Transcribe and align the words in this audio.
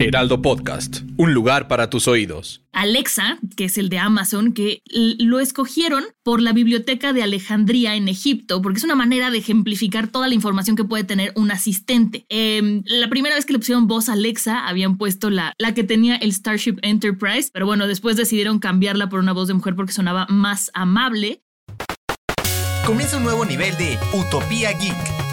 Heraldo 0.00 0.40
Podcast, 0.42 1.00
un 1.16 1.34
lugar 1.34 1.66
para 1.66 1.90
tus 1.90 2.06
oídos. 2.06 2.62
Alexa, 2.72 3.38
que 3.56 3.64
es 3.64 3.78
el 3.78 3.88
de 3.88 3.98
Amazon, 3.98 4.52
que 4.52 4.80
lo 4.86 5.40
escogieron 5.40 6.04
por 6.22 6.40
la 6.40 6.52
biblioteca 6.52 7.12
de 7.12 7.24
Alejandría 7.24 7.96
en 7.96 8.06
Egipto, 8.06 8.62
porque 8.62 8.78
es 8.78 8.84
una 8.84 8.94
manera 8.94 9.32
de 9.32 9.38
ejemplificar 9.38 10.06
toda 10.06 10.28
la 10.28 10.34
información 10.34 10.76
que 10.76 10.84
puede 10.84 11.02
tener 11.02 11.32
un 11.34 11.50
asistente. 11.50 12.26
Em, 12.28 12.82
la 12.86 13.08
primera 13.08 13.34
vez 13.34 13.44
que 13.44 13.52
le 13.52 13.58
pusieron 13.58 13.88
voz 13.88 14.08
a 14.08 14.12
Alexa, 14.12 14.68
habían 14.68 14.98
puesto 14.98 15.30
la, 15.30 15.52
la 15.58 15.74
que 15.74 15.82
tenía 15.82 16.14
el 16.14 16.32
Starship 16.32 16.76
Enterprise, 16.82 17.50
pero 17.52 17.66
bueno, 17.66 17.88
después 17.88 18.16
decidieron 18.16 18.60
cambiarla 18.60 19.08
por 19.08 19.18
una 19.18 19.32
voz 19.32 19.48
de 19.48 19.54
mujer 19.54 19.74
porque 19.74 19.92
sonaba 19.92 20.26
más 20.28 20.70
amable. 20.74 21.42
Comienza 22.86 23.16
un 23.16 23.24
nuevo 23.24 23.44
nivel 23.44 23.76
de 23.76 23.98
Utopía 24.14 24.70
Geek 24.78 25.27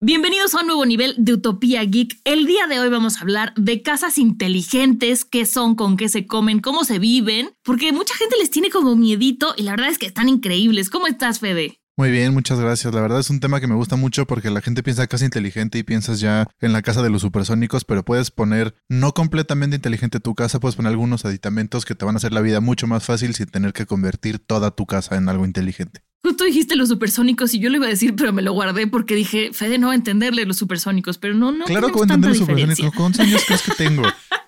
Bienvenidos 0.00 0.54
a 0.54 0.60
un 0.60 0.68
nuevo 0.68 0.86
nivel 0.86 1.16
de 1.18 1.32
Utopía 1.32 1.82
Geek. 1.82 2.20
El 2.22 2.46
día 2.46 2.68
de 2.68 2.78
hoy 2.78 2.88
vamos 2.88 3.16
a 3.16 3.22
hablar 3.22 3.52
de 3.56 3.82
casas 3.82 4.16
inteligentes, 4.16 5.24
qué 5.24 5.44
son, 5.44 5.74
con 5.74 5.96
qué 5.96 6.08
se 6.08 6.24
comen, 6.24 6.60
cómo 6.60 6.84
se 6.84 7.00
viven, 7.00 7.50
porque 7.64 7.90
mucha 7.90 8.14
gente 8.14 8.36
les 8.38 8.48
tiene 8.48 8.70
como 8.70 8.94
miedito 8.94 9.54
y 9.56 9.64
la 9.64 9.72
verdad 9.72 9.88
es 9.88 9.98
que 9.98 10.06
están 10.06 10.28
increíbles. 10.28 10.88
¿Cómo 10.88 11.08
estás, 11.08 11.40
Fede? 11.40 11.80
Muy 11.98 12.12
bien, 12.12 12.32
muchas 12.32 12.60
gracias. 12.60 12.94
La 12.94 13.00
verdad 13.00 13.18
es 13.18 13.28
un 13.28 13.40
tema 13.40 13.60
que 13.60 13.66
me 13.66 13.74
gusta 13.74 13.96
mucho 13.96 14.24
porque 14.24 14.50
la 14.50 14.60
gente 14.60 14.84
piensa 14.84 15.08
casa 15.08 15.24
inteligente 15.24 15.78
y 15.78 15.82
piensas 15.82 16.20
ya 16.20 16.46
en 16.60 16.72
la 16.72 16.80
casa 16.80 17.02
de 17.02 17.10
los 17.10 17.22
supersónicos, 17.22 17.84
pero 17.84 18.04
puedes 18.04 18.30
poner 18.30 18.76
no 18.88 19.14
completamente 19.14 19.74
inteligente 19.74 20.20
tu 20.20 20.36
casa, 20.36 20.60
puedes 20.60 20.76
poner 20.76 20.90
algunos 20.90 21.24
aditamentos 21.24 21.84
que 21.84 21.96
te 21.96 22.04
van 22.04 22.14
a 22.14 22.18
hacer 22.18 22.32
la 22.32 22.40
vida 22.40 22.60
mucho 22.60 22.86
más 22.86 23.04
fácil 23.04 23.34
sin 23.34 23.46
tener 23.46 23.72
que 23.72 23.84
convertir 23.84 24.38
toda 24.38 24.70
tu 24.70 24.86
casa 24.86 25.16
en 25.16 25.28
algo 25.28 25.44
inteligente. 25.44 26.04
Justo 26.22 26.44
dijiste 26.44 26.76
los 26.76 26.88
supersónicos 26.88 27.52
y 27.54 27.58
yo 27.58 27.68
lo 27.68 27.78
iba 27.78 27.86
a 27.86 27.90
decir, 27.90 28.14
pero 28.14 28.32
me 28.32 28.42
lo 28.42 28.52
guardé 28.52 28.86
porque 28.86 29.16
dije, 29.16 29.50
Fede 29.52 29.78
no 29.78 29.88
va 29.88 29.94
a 29.94 29.96
entenderle 29.96 30.44
los 30.44 30.56
supersónicos, 30.56 31.18
pero 31.18 31.34
no, 31.34 31.50
no. 31.50 31.64
Claro 31.64 31.88
que 31.88 31.94
voy 31.94 32.02
a 32.02 32.14
entender 32.14 32.30
los 32.30 32.38
supersónicos. 32.38 32.94
¿Cuántos 32.94 33.20
años 33.22 33.42
crees 33.44 33.62
que 33.62 33.74
tengo? 33.74 34.04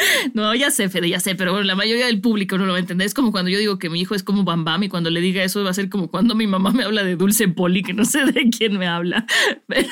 No, 0.34 0.54
ya 0.54 0.70
sé, 0.70 0.88
Fede, 0.88 1.08
ya 1.08 1.20
sé, 1.20 1.34
pero 1.34 1.52
bueno, 1.52 1.66
la 1.66 1.74
mayoría 1.74 2.06
del 2.06 2.20
público 2.20 2.58
no 2.58 2.66
lo 2.66 2.72
va 2.72 2.78
a 2.78 2.80
entender. 2.80 3.06
Es 3.06 3.14
como 3.14 3.32
cuando 3.32 3.50
yo 3.50 3.58
digo 3.58 3.78
que 3.78 3.90
mi 3.90 4.00
hijo 4.00 4.14
es 4.14 4.22
como 4.22 4.44
Bam 4.44 4.64
Bam 4.64 4.82
y 4.84 4.88
cuando 4.88 5.10
le 5.10 5.20
diga 5.20 5.42
eso 5.42 5.62
va 5.64 5.70
a 5.70 5.74
ser 5.74 5.88
como 5.88 6.10
cuando 6.10 6.34
mi 6.34 6.46
mamá 6.46 6.72
me 6.72 6.84
habla 6.84 7.04
de 7.04 7.16
Dulce 7.16 7.48
Poli, 7.48 7.82
que 7.82 7.94
no 7.94 8.04
sé 8.04 8.24
de 8.26 8.48
quién 8.50 8.78
me 8.78 8.86
habla. 8.86 9.26
Pero, 9.66 9.88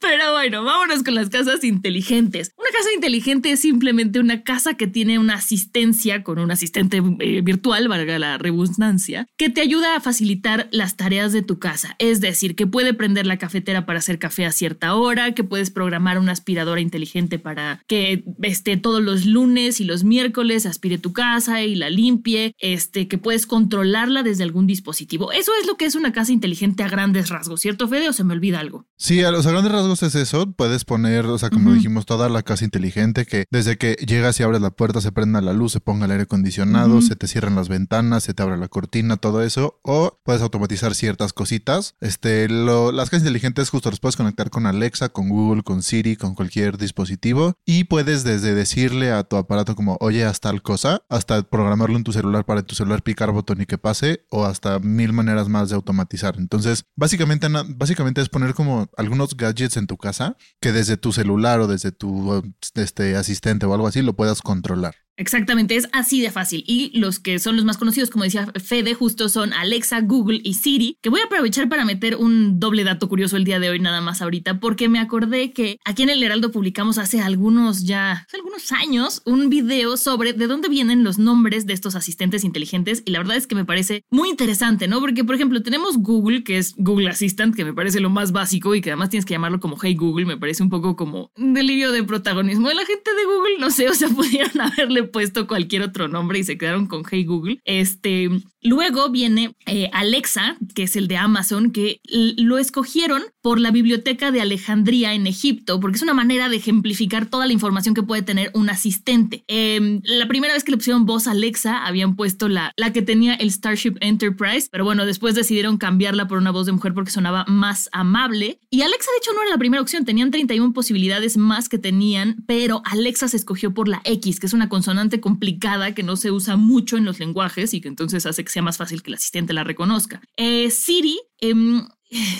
pero 0.00 0.32
bueno, 0.32 0.64
vámonos 0.64 1.02
con 1.02 1.14
las 1.14 1.28
casas 1.28 1.62
inteligentes. 1.64 2.54
Casa 2.76 2.92
inteligente 2.94 3.52
es 3.52 3.60
simplemente 3.60 4.20
una 4.20 4.42
casa 4.42 4.74
que 4.74 4.86
tiene 4.86 5.18
una 5.18 5.36
asistencia 5.36 6.22
con 6.22 6.38
un 6.38 6.50
asistente 6.50 7.00
eh, 7.20 7.40
virtual, 7.40 7.88
valga 7.88 8.18
la 8.18 8.36
redundancia, 8.36 9.26
que 9.38 9.48
te 9.48 9.62
ayuda 9.62 9.96
a 9.96 10.00
facilitar 10.00 10.68
las 10.72 10.94
tareas 10.94 11.32
de 11.32 11.40
tu 11.40 11.58
casa. 11.58 11.96
Es 11.98 12.20
decir, 12.20 12.54
que 12.54 12.66
puede 12.66 12.92
prender 12.92 13.26
la 13.26 13.38
cafetera 13.38 13.86
para 13.86 14.00
hacer 14.00 14.18
café 14.18 14.44
a 14.44 14.52
cierta 14.52 14.94
hora, 14.94 15.32
que 15.32 15.42
puedes 15.42 15.70
programar 15.70 16.18
una 16.18 16.32
aspiradora 16.32 16.82
inteligente 16.82 17.38
para 17.38 17.82
que 17.86 18.24
este, 18.42 18.76
todos 18.76 19.02
los 19.02 19.24
lunes 19.24 19.80
y 19.80 19.84
los 19.84 20.04
miércoles 20.04 20.66
aspire 20.66 20.98
tu 20.98 21.14
casa 21.14 21.62
y 21.62 21.76
la 21.76 21.88
limpie, 21.88 22.54
este, 22.58 23.08
que 23.08 23.16
puedes 23.16 23.46
controlarla 23.46 24.22
desde 24.22 24.42
algún 24.42 24.66
dispositivo. 24.66 25.32
Eso 25.32 25.52
es 25.62 25.66
lo 25.66 25.78
que 25.78 25.86
es 25.86 25.94
una 25.94 26.12
casa 26.12 26.30
inteligente 26.30 26.82
a 26.82 26.90
grandes 26.90 27.30
rasgos, 27.30 27.62
¿cierto, 27.62 27.88
Fede? 27.88 28.10
¿O 28.10 28.12
se 28.12 28.24
me 28.24 28.34
olvida 28.34 28.60
algo? 28.60 28.84
Sí, 28.98 29.22
a 29.22 29.30
los 29.30 29.46
grandes 29.46 29.72
rasgos 29.72 30.02
es 30.02 30.14
eso. 30.14 30.52
Puedes 30.52 30.84
poner, 30.84 31.24
o 31.24 31.38
sea, 31.38 31.48
como 31.48 31.72
dijimos, 31.72 32.04
toda 32.04 32.28
la 32.28 32.42
casa 32.42 32.65
inteligente 32.66 33.24
que 33.24 33.46
desde 33.50 33.78
que 33.78 33.94
llegas 33.94 34.38
y 34.38 34.42
abres 34.42 34.60
la 34.60 34.70
puerta 34.70 35.00
se 35.00 35.12
prenda 35.12 35.40
la 35.40 35.54
luz, 35.54 35.72
se 35.72 35.80
ponga 35.80 36.04
el 36.04 36.10
aire 36.10 36.24
acondicionado, 36.24 37.00
se 37.00 37.16
te 37.16 37.26
cierran 37.26 37.56
las 37.56 37.68
ventanas, 37.68 38.24
se 38.24 38.34
te 38.34 38.42
abre 38.42 38.58
la 38.58 38.68
cortina, 38.68 39.16
todo 39.16 39.42
eso. 39.42 39.80
O 39.82 40.20
puedes 40.22 40.42
automatizar 40.42 40.94
ciertas 40.94 41.32
cositas. 41.32 41.94
Este, 42.00 42.48
las 42.48 43.10
casas 43.10 43.22
inteligentes 43.22 43.70
justo 43.70 43.90
las 43.90 44.00
puedes 44.00 44.16
conectar 44.16 44.50
con 44.50 44.66
Alexa, 44.66 45.08
con 45.08 45.28
Google, 45.28 45.62
con 45.62 45.82
Siri, 45.82 46.16
con 46.16 46.34
cualquier 46.34 46.76
dispositivo 46.76 47.54
y 47.64 47.84
puedes 47.84 48.24
desde 48.24 48.54
decirle 48.54 49.12
a 49.12 49.24
tu 49.24 49.36
aparato 49.36 49.74
como, 49.74 49.96
oye, 50.00 50.24
haz 50.24 50.40
tal 50.40 50.62
cosa, 50.62 51.02
hasta 51.08 51.42
programarlo 51.42 51.96
en 51.96 52.04
tu 52.04 52.12
celular 52.12 52.44
para 52.44 52.62
tu 52.62 52.74
celular 52.74 53.02
picar 53.02 53.30
botón 53.32 53.60
y 53.60 53.66
que 53.66 53.78
pase, 53.78 54.24
o 54.30 54.44
hasta 54.44 54.78
mil 54.78 55.12
maneras 55.12 55.48
más 55.48 55.68
de 55.68 55.76
automatizar. 55.76 56.36
Entonces, 56.38 56.84
básicamente, 56.96 57.48
básicamente 57.68 58.20
es 58.20 58.28
poner 58.28 58.54
como 58.54 58.88
algunos 58.96 59.36
gadgets 59.36 59.76
en 59.76 59.86
tu 59.86 59.96
casa 59.96 60.36
que 60.60 60.72
desde 60.72 60.96
tu 60.96 61.12
celular 61.12 61.60
o 61.60 61.66
desde 61.66 61.92
tu 61.92 62.42
este, 62.74 63.16
asistente 63.16 63.66
o 63.66 63.74
algo 63.74 63.86
así 63.86 64.02
lo 64.02 64.14
puedas 64.14 64.42
controlar. 64.42 64.94
Exactamente, 65.16 65.76
es 65.76 65.88
así 65.92 66.20
de 66.20 66.30
fácil. 66.30 66.62
Y 66.66 66.96
los 66.98 67.18
que 67.18 67.38
son 67.38 67.56
los 67.56 67.64
más 67.64 67.78
conocidos, 67.78 68.10
como 68.10 68.24
decía 68.24 68.52
Fede, 68.62 68.94
justo 68.94 69.28
son 69.28 69.52
Alexa, 69.52 70.00
Google 70.00 70.40
y 70.42 70.54
Siri, 70.54 70.98
que 71.02 71.08
voy 71.08 71.20
a 71.20 71.24
aprovechar 71.24 71.68
para 71.68 71.84
meter 71.84 72.16
un 72.16 72.60
doble 72.60 72.84
dato 72.84 73.08
curioso 73.08 73.36
el 73.36 73.44
día 73.44 73.58
de 73.58 73.70
hoy, 73.70 73.80
nada 73.80 74.00
más 74.00 74.20
ahorita, 74.20 74.60
porque 74.60 74.88
me 74.88 74.98
acordé 74.98 75.52
que 75.52 75.78
aquí 75.84 76.02
en 76.02 76.10
el 76.10 76.22
Heraldo 76.22 76.50
publicamos 76.50 76.98
hace 76.98 77.20
algunos 77.20 77.84
ya, 77.84 78.26
algunos 78.32 78.72
años, 78.72 79.22
un 79.24 79.48
video 79.48 79.96
sobre 79.96 80.32
de 80.32 80.46
dónde 80.46 80.68
vienen 80.68 81.04
los 81.04 81.18
nombres 81.18 81.66
de 81.66 81.72
estos 81.72 81.94
asistentes 81.94 82.44
inteligentes. 82.44 83.02
Y 83.06 83.10
la 83.10 83.18
verdad 83.18 83.36
es 83.36 83.46
que 83.46 83.54
me 83.54 83.64
parece 83.64 84.04
muy 84.10 84.28
interesante, 84.28 84.88
¿no? 84.88 85.00
Porque, 85.00 85.24
por 85.24 85.34
ejemplo, 85.34 85.62
tenemos 85.62 85.98
Google, 85.98 86.44
que 86.44 86.58
es 86.58 86.74
Google 86.76 87.08
Assistant, 87.08 87.54
que 87.54 87.64
me 87.64 87.72
parece 87.72 88.00
lo 88.00 88.10
más 88.10 88.32
básico 88.32 88.74
y 88.74 88.80
que 88.80 88.90
además 88.90 89.10
tienes 89.10 89.24
que 89.24 89.34
llamarlo 89.34 89.60
como 89.60 89.78
Hey 89.80 89.94
Google, 89.94 90.26
me 90.26 90.36
parece 90.36 90.62
un 90.62 90.70
poco 90.70 90.96
como 90.96 91.30
un 91.36 91.54
delirio 91.54 91.92
de 91.92 92.04
protagonismo 92.04 92.68
de 92.68 92.74
la 92.74 92.84
gente 92.84 93.14
de 93.14 93.24
Google, 93.24 93.58
no 93.58 93.70
sé, 93.70 93.88
o 93.88 93.94
sea, 93.94 94.08
pudieron 94.16 94.60
haberle 94.60 95.05
puesto 95.06 95.46
cualquier 95.46 95.82
otro 95.82 96.08
nombre 96.08 96.38
y 96.38 96.44
se 96.44 96.58
quedaron 96.58 96.86
con 96.86 97.04
Hey 97.08 97.24
Google. 97.24 97.60
Este, 97.64 98.28
luego 98.62 99.10
viene 99.10 99.54
eh, 99.66 99.90
Alexa, 99.92 100.56
que 100.74 100.84
es 100.84 100.96
el 100.96 101.08
de 101.08 101.16
Amazon, 101.16 101.70
que 101.70 102.00
lo 102.04 102.58
escogieron 102.58 103.22
por 103.42 103.60
la 103.60 103.70
biblioteca 103.70 104.30
de 104.30 104.40
Alejandría 104.40 105.14
en 105.14 105.26
Egipto, 105.26 105.80
porque 105.80 105.96
es 105.96 106.02
una 106.02 106.14
manera 106.14 106.48
de 106.48 106.56
ejemplificar 106.56 107.26
toda 107.26 107.46
la 107.46 107.52
información 107.52 107.94
que 107.94 108.02
puede 108.02 108.22
tener 108.22 108.50
un 108.54 108.70
asistente. 108.70 109.44
Em, 109.46 110.00
la 110.04 110.26
primera 110.26 110.54
vez 110.54 110.64
que 110.64 110.72
le 110.72 110.78
pusieron 110.78 111.06
voz 111.06 111.26
Alexa, 111.26 111.86
habían 111.86 112.16
puesto 112.16 112.48
la, 112.48 112.72
la 112.76 112.92
que 112.92 113.02
tenía 113.02 113.34
el 113.34 113.50
Starship 113.50 113.96
Enterprise, 114.00 114.68
pero 114.70 114.84
bueno, 114.84 115.06
después 115.06 115.34
decidieron 115.34 115.78
cambiarla 115.78 116.26
por 116.26 116.38
una 116.38 116.50
voz 116.50 116.66
de 116.66 116.72
mujer 116.72 116.94
porque 116.94 117.10
sonaba 117.10 117.44
más 117.46 117.88
amable. 117.92 118.58
Y 118.70 118.82
Alexa, 118.82 119.10
de 119.12 119.18
hecho, 119.18 119.32
no 119.32 119.42
era 119.42 119.50
la 119.50 119.58
primera 119.58 119.82
opción, 119.82 120.04
tenían 120.04 120.30
31 120.30 120.72
posibilidades 120.72 121.36
más 121.36 121.68
que 121.68 121.78
tenían, 121.78 122.44
pero 122.46 122.82
Alexa 122.84 123.28
se 123.28 123.36
escogió 123.36 123.72
por 123.74 123.88
la 123.88 124.00
X, 124.04 124.40
que 124.40 124.46
es 124.46 124.52
una 124.52 124.68
consonante 124.68 124.95
complicada 125.20 125.94
que 125.94 126.02
no 126.02 126.16
se 126.16 126.30
usa 126.30 126.56
mucho 126.56 126.96
en 126.96 127.04
los 127.04 127.18
lenguajes 127.18 127.74
y 127.74 127.80
que 127.80 127.88
entonces 127.88 128.26
hace 128.26 128.44
que 128.44 128.50
sea 128.50 128.62
más 128.62 128.76
fácil 128.76 129.02
que 129.02 129.10
el 129.10 129.14
asistente 129.14 129.52
la 129.52 129.64
reconozca. 129.64 130.20
Eh, 130.36 130.70
Siri, 130.70 131.18
em, 131.40 131.86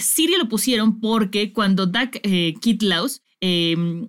Siri 0.00 0.36
lo 0.36 0.48
pusieron 0.48 1.00
porque 1.00 1.52
cuando 1.52 1.86
Doug 1.86 2.10
eh, 2.22 2.54
Kitlaus 2.60 3.22
em, 3.40 4.08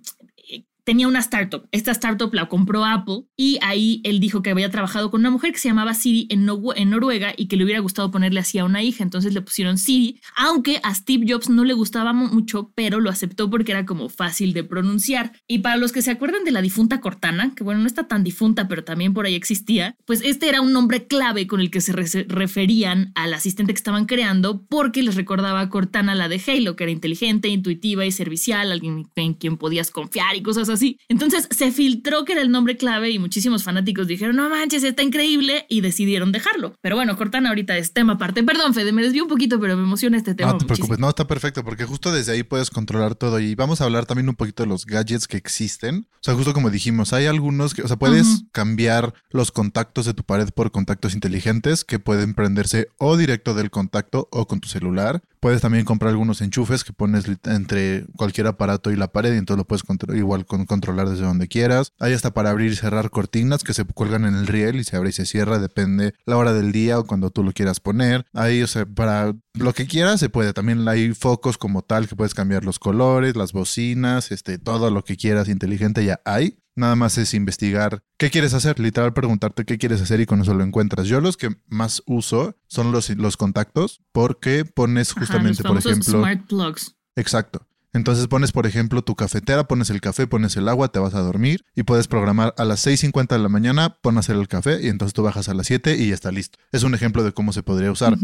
tenía 0.88 1.06
una 1.06 1.18
startup. 1.18 1.68
Esta 1.70 1.90
startup 1.90 2.32
la 2.32 2.48
compró 2.48 2.82
Apple 2.86 3.24
y 3.36 3.58
ahí 3.60 4.00
él 4.04 4.20
dijo 4.20 4.40
que 4.40 4.48
había 4.48 4.70
trabajado 4.70 5.10
con 5.10 5.20
una 5.20 5.28
mujer 5.28 5.52
que 5.52 5.58
se 5.58 5.68
llamaba 5.68 5.92
Siri 5.92 6.26
en, 6.30 6.46
Noruega 6.46 7.34
y 7.36 7.46
que 7.46 7.58
le 7.58 7.64
hubiera 7.64 7.80
gustado 7.80 8.10
ponerle 8.10 8.40
así 8.40 8.58
a 8.58 8.64
una 8.64 8.82
hija. 8.82 9.04
Entonces 9.04 9.34
le 9.34 9.42
pusieron 9.42 9.76
Siri, 9.76 10.18
aunque 10.34 10.80
a 10.82 10.94
Steve 10.94 11.26
Jobs 11.28 11.50
no 11.50 11.66
le 11.66 11.74
gustaba 11.74 12.14
mucho, 12.14 12.72
pero 12.74 13.00
lo 13.00 13.10
aceptó 13.10 13.50
porque 13.50 13.72
era 13.72 13.84
como 13.84 14.08
fácil 14.08 14.54
de 14.54 14.64
pronunciar. 14.64 15.32
Y 15.46 15.58
para 15.58 15.76
los 15.76 15.92
que 15.92 16.00
se 16.00 16.10
acuerdan 16.10 16.44
de 16.44 16.52
la 16.52 16.62
difunta 16.62 17.02
Cortana, 17.02 17.52
que 17.54 17.64
bueno, 17.64 17.82
no 17.82 17.86
está 17.86 18.08
tan 18.08 18.24
difunta, 18.24 18.66
pero 18.66 18.82
también 18.82 19.12
por 19.12 19.26
ahí 19.26 19.34
existía, 19.34 19.94
pues 20.06 20.22
este 20.24 20.48
era 20.48 20.62
un 20.62 20.72
nombre 20.72 21.06
clave 21.06 21.46
con 21.46 21.60
el 21.60 21.70
que 21.70 21.82
se 21.82 21.92
referían 21.92 23.12
al 23.14 23.34
asistente 23.34 23.74
que 23.74 23.78
estaban 23.78 24.06
creando 24.06 24.64
porque 24.66 25.02
les 25.02 25.16
recordaba 25.16 25.60
a 25.60 25.68
Cortana 25.68 26.14
la 26.14 26.28
de 26.28 26.40
Halo, 26.46 26.76
que 26.76 26.84
era 26.84 26.92
inteligente, 26.92 27.48
intuitiva 27.48 28.06
y 28.06 28.10
servicial, 28.10 28.72
alguien 28.72 29.06
en 29.16 29.34
quien 29.34 29.58
podías 29.58 29.90
confiar 29.90 30.34
y 30.34 30.42
cosas 30.42 30.70
así 30.70 30.77
entonces 31.08 31.48
se 31.50 31.72
filtró 31.72 32.24
que 32.24 32.32
era 32.32 32.42
el 32.42 32.50
nombre 32.50 32.76
clave 32.76 33.10
y 33.10 33.18
muchísimos 33.18 33.64
fanáticos 33.64 34.06
dijeron, 34.06 34.36
no 34.36 34.48
manches, 34.48 34.82
está 34.82 35.02
increíble 35.02 35.66
y 35.68 35.80
decidieron 35.80 36.32
dejarlo. 36.32 36.74
Pero 36.80 36.96
bueno, 36.96 37.16
Cortana 37.16 37.48
ahorita 37.50 37.76
es 37.76 37.92
tema 37.92 38.14
aparte. 38.14 38.42
Perdón, 38.42 38.74
Fede, 38.74 38.92
me 38.92 39.02
desvío 39.02 39.24
un 39.24 39.28
poquito, 39.28 39.60
pero 39.60 39.76
me 39.76 39.82
emociona 39.82 40.16
este 40.16 40.34
tema. 40.34 40.52
No 40.52 40.58
te 40.58 40.66
preocupes, 40.66 40.98
no, 40.98 41.08
está 41.08 41.26
perfecto 41.26 41.64
porque 41.64 41.84
justo 41.84 42.12
desde 42.12 42.32
ahí 42.32 42.42
puedes 42.42 42.70
controlar 42.70 43.14
todo 43.14 43.40
y 43.40 43.54
vamos 43.54 43.80
a 43.80 43.84
hablar 43.84 44.06
también 44.06 44.28
un 44.28 44.36
poquito 44.36 44.62
de 44.62 44.68
los 44.68 44.86
gadgets 44.86 45.26
que 45.26 45.36
existen. 45.36 46.06
O 46.14 46.22
sea, 46.22 46.34
justo 46.34 46.52
como 46.52 46.70
dijimos, 46.70 47.12
hay 47.12 47.26
algunos 47.26 47.74
que, 47.74 47.82
o 47.82 47.88
sea, 47.88 47.96
puedes 47.96 48.44
cambiar 48.52 49.14
los 49.30 49.52
contactos 49.52 50.06
de 50.06 50.14
tu 50.14 50.24
pared 50.24 50.48
por 50.54 50.70
contactos 50.70 51.14
inteligentes 51.14 51.84
que 51.84 51.98
pueden 51.98 52.34
prenderse 52.34 52.88
o 52.98 53.16
directo 53.16 53.54
del 53.54 53.70
contacto 53.70 54.28
o 54.30 54.46
con 54.46 54.60
tu 54.60 54.68
celular. 54.68 55.22
Puedes 55.40 55.60
también 55.60 55.84
comprar 55.84 56.10
algunos 56.10 56.40
enchufes 56.40 56.84
que 56.84 56.92
pones 56.92 57.24
entre 57.44 58.06
cualquier 58.16 58.46
aparato 58.46 58.90
y 58.90 58.96
la 58.96 59.12
pared 59.12 59.34
y 59.34 59.38
entonces 59.38 59.58
lo 59.58 59.66
puedes 59.66 59.84
igual 60.16 60.46
controlar 60.46 61.08
desde 61.08 61.24
donde 61.24 61.48
quieras. 61.48 61.92
Hay 61.98 62.12
hasta 62.12 62.32
para 62.32 62.50
abrir 62.50 62.72
y 62.72 62.76
cerrar 62.76 63.10
cortinas 63.10 63.64
que 63.64 63.74
se 63.74 63.84
cuelgan 63.84 64.24
en 64.24 64.34
el 64.34 64.46
riel 64.46 64.76
y 64.76 64.84
se 64.84 64.96
abre 64.96 65.10
y 65.10 65.12
se 65.12 65.26
cierra, 65.26 65.58
depende 65.58 66.14
la 66.24 66.36
hora 66.36 66.52
del 66.52 66.72
día 66.72 66.98
o 66.98 67.04
cuando 67.04 67.30
tú 67.30 67.42
lo 67.42 67.52
quieras 67.52 67.80
poner. 67.80 68.26
Ahí, 68.32 68.62
o 68.62 68.66
sea, 68.66 68.86
para 68.86 69.34
lo 69.54 69.72
que 69.72 69.86
quieras 69.86 70.20
se 70.20 70.28
puede. 70.28 70.52
También 70.52 70.86
hay 70.88 71.14
focos 71.14 71.58
como 71.58 71.82
tal 71.82 72.08
que 72.08 72.16
puedes 72.16 72.34
cambiar 72.34 72.64
los 72.64 72.78
colores, 72.78 73.36
las 73.36 73.52
bocinas, 73.52 74.30
este, 74.30 74.58
todo 74.58 74.90
lo 74.90 75.04
que 75.04 75.16
quieras 75.16 75.48
inteligente 75.48 76.04
ya 76.04 76.20
hay. 76.24 76.58
Nada 76.78 76.94
más 76.94 77.18
es 77.18 77.34
investigar 77.34 78.04
qué 78.18 78.30
quieres 78.30 78.54
hacer, 78.54 78.78
literal 78.78 79.12
preguntarte 79.12 79.64
qué 79.64 79.78
quieres 79.78 80.00
hacer 80.00 80.20
y 80.20 80.26
con 80.26 80.42
eso 80.42 80.54
lo 80.54 80.62
encuentras. 80.62 81.08
Yo 81.08 81.20
los 81.20 81.36
que 81.36 81.50
más 81.66 82.04
uso 82.06 82.56
son 82.68 82.92
los, 82.92 83.10
los 83.10 83.36
contactos 83.36 84.00
porque 84.12 84.64
pones 84.64 85.12
justamente, 85.12 85.64
por 85.64 85.76
ejemplo... 85.76 86.20
Smart 86.20 86.46
plugs. 86.46 86.94
Exacto. 87.16 87.66
Entonces 87.92 88.28
pones, 88.28 88.52
por 88.52 88.66
ejemplo, 88.66 89.02
tu 89.02 89.16
cafetera, 89.16 89.66
pones 89.66 89.90
el 89.90 90.00
café, 90.00 90.28
pones 90.28 90.56
el 90.56 90.68
agua, 90.68 90.88
te 90.88 91.00
vas 91.00 91.14
a 91.14 91.20
dormir 91.20 91.64
y 91.74 91.82
puedes 91.82 92.06
programar 92.06 92.54
a 92.56 92.64
las 92.64 92.86
6.50 92.86 93.28
de 93.28 93.38
la 93.38 93.48
mañana, 93.48 93.96
pon 94.00 94.16
a 94.16 94.20
hacer 94.20 94.36
el 94.36 94.46
café 94.46 94.80
y 94.80 94.86
entonces 94.86 95.14
tú 95.14 95.24
bajas 95.24 95.48
a 95.48 95.54
las 95.54 95.66
7 95.66 95.96
y 95.96 96.08
ya 96.08 96.14
está 96.14 96.30
listo. 96.30 96.60
Es 96.70 96.84
un 96.84 96.94
ejemplo 96.94 97.24
de 97.24 97.32
cómo 97.32 97.52
se 97.52 97.64
podría 97.64 97.90
usar. 97.90 98.16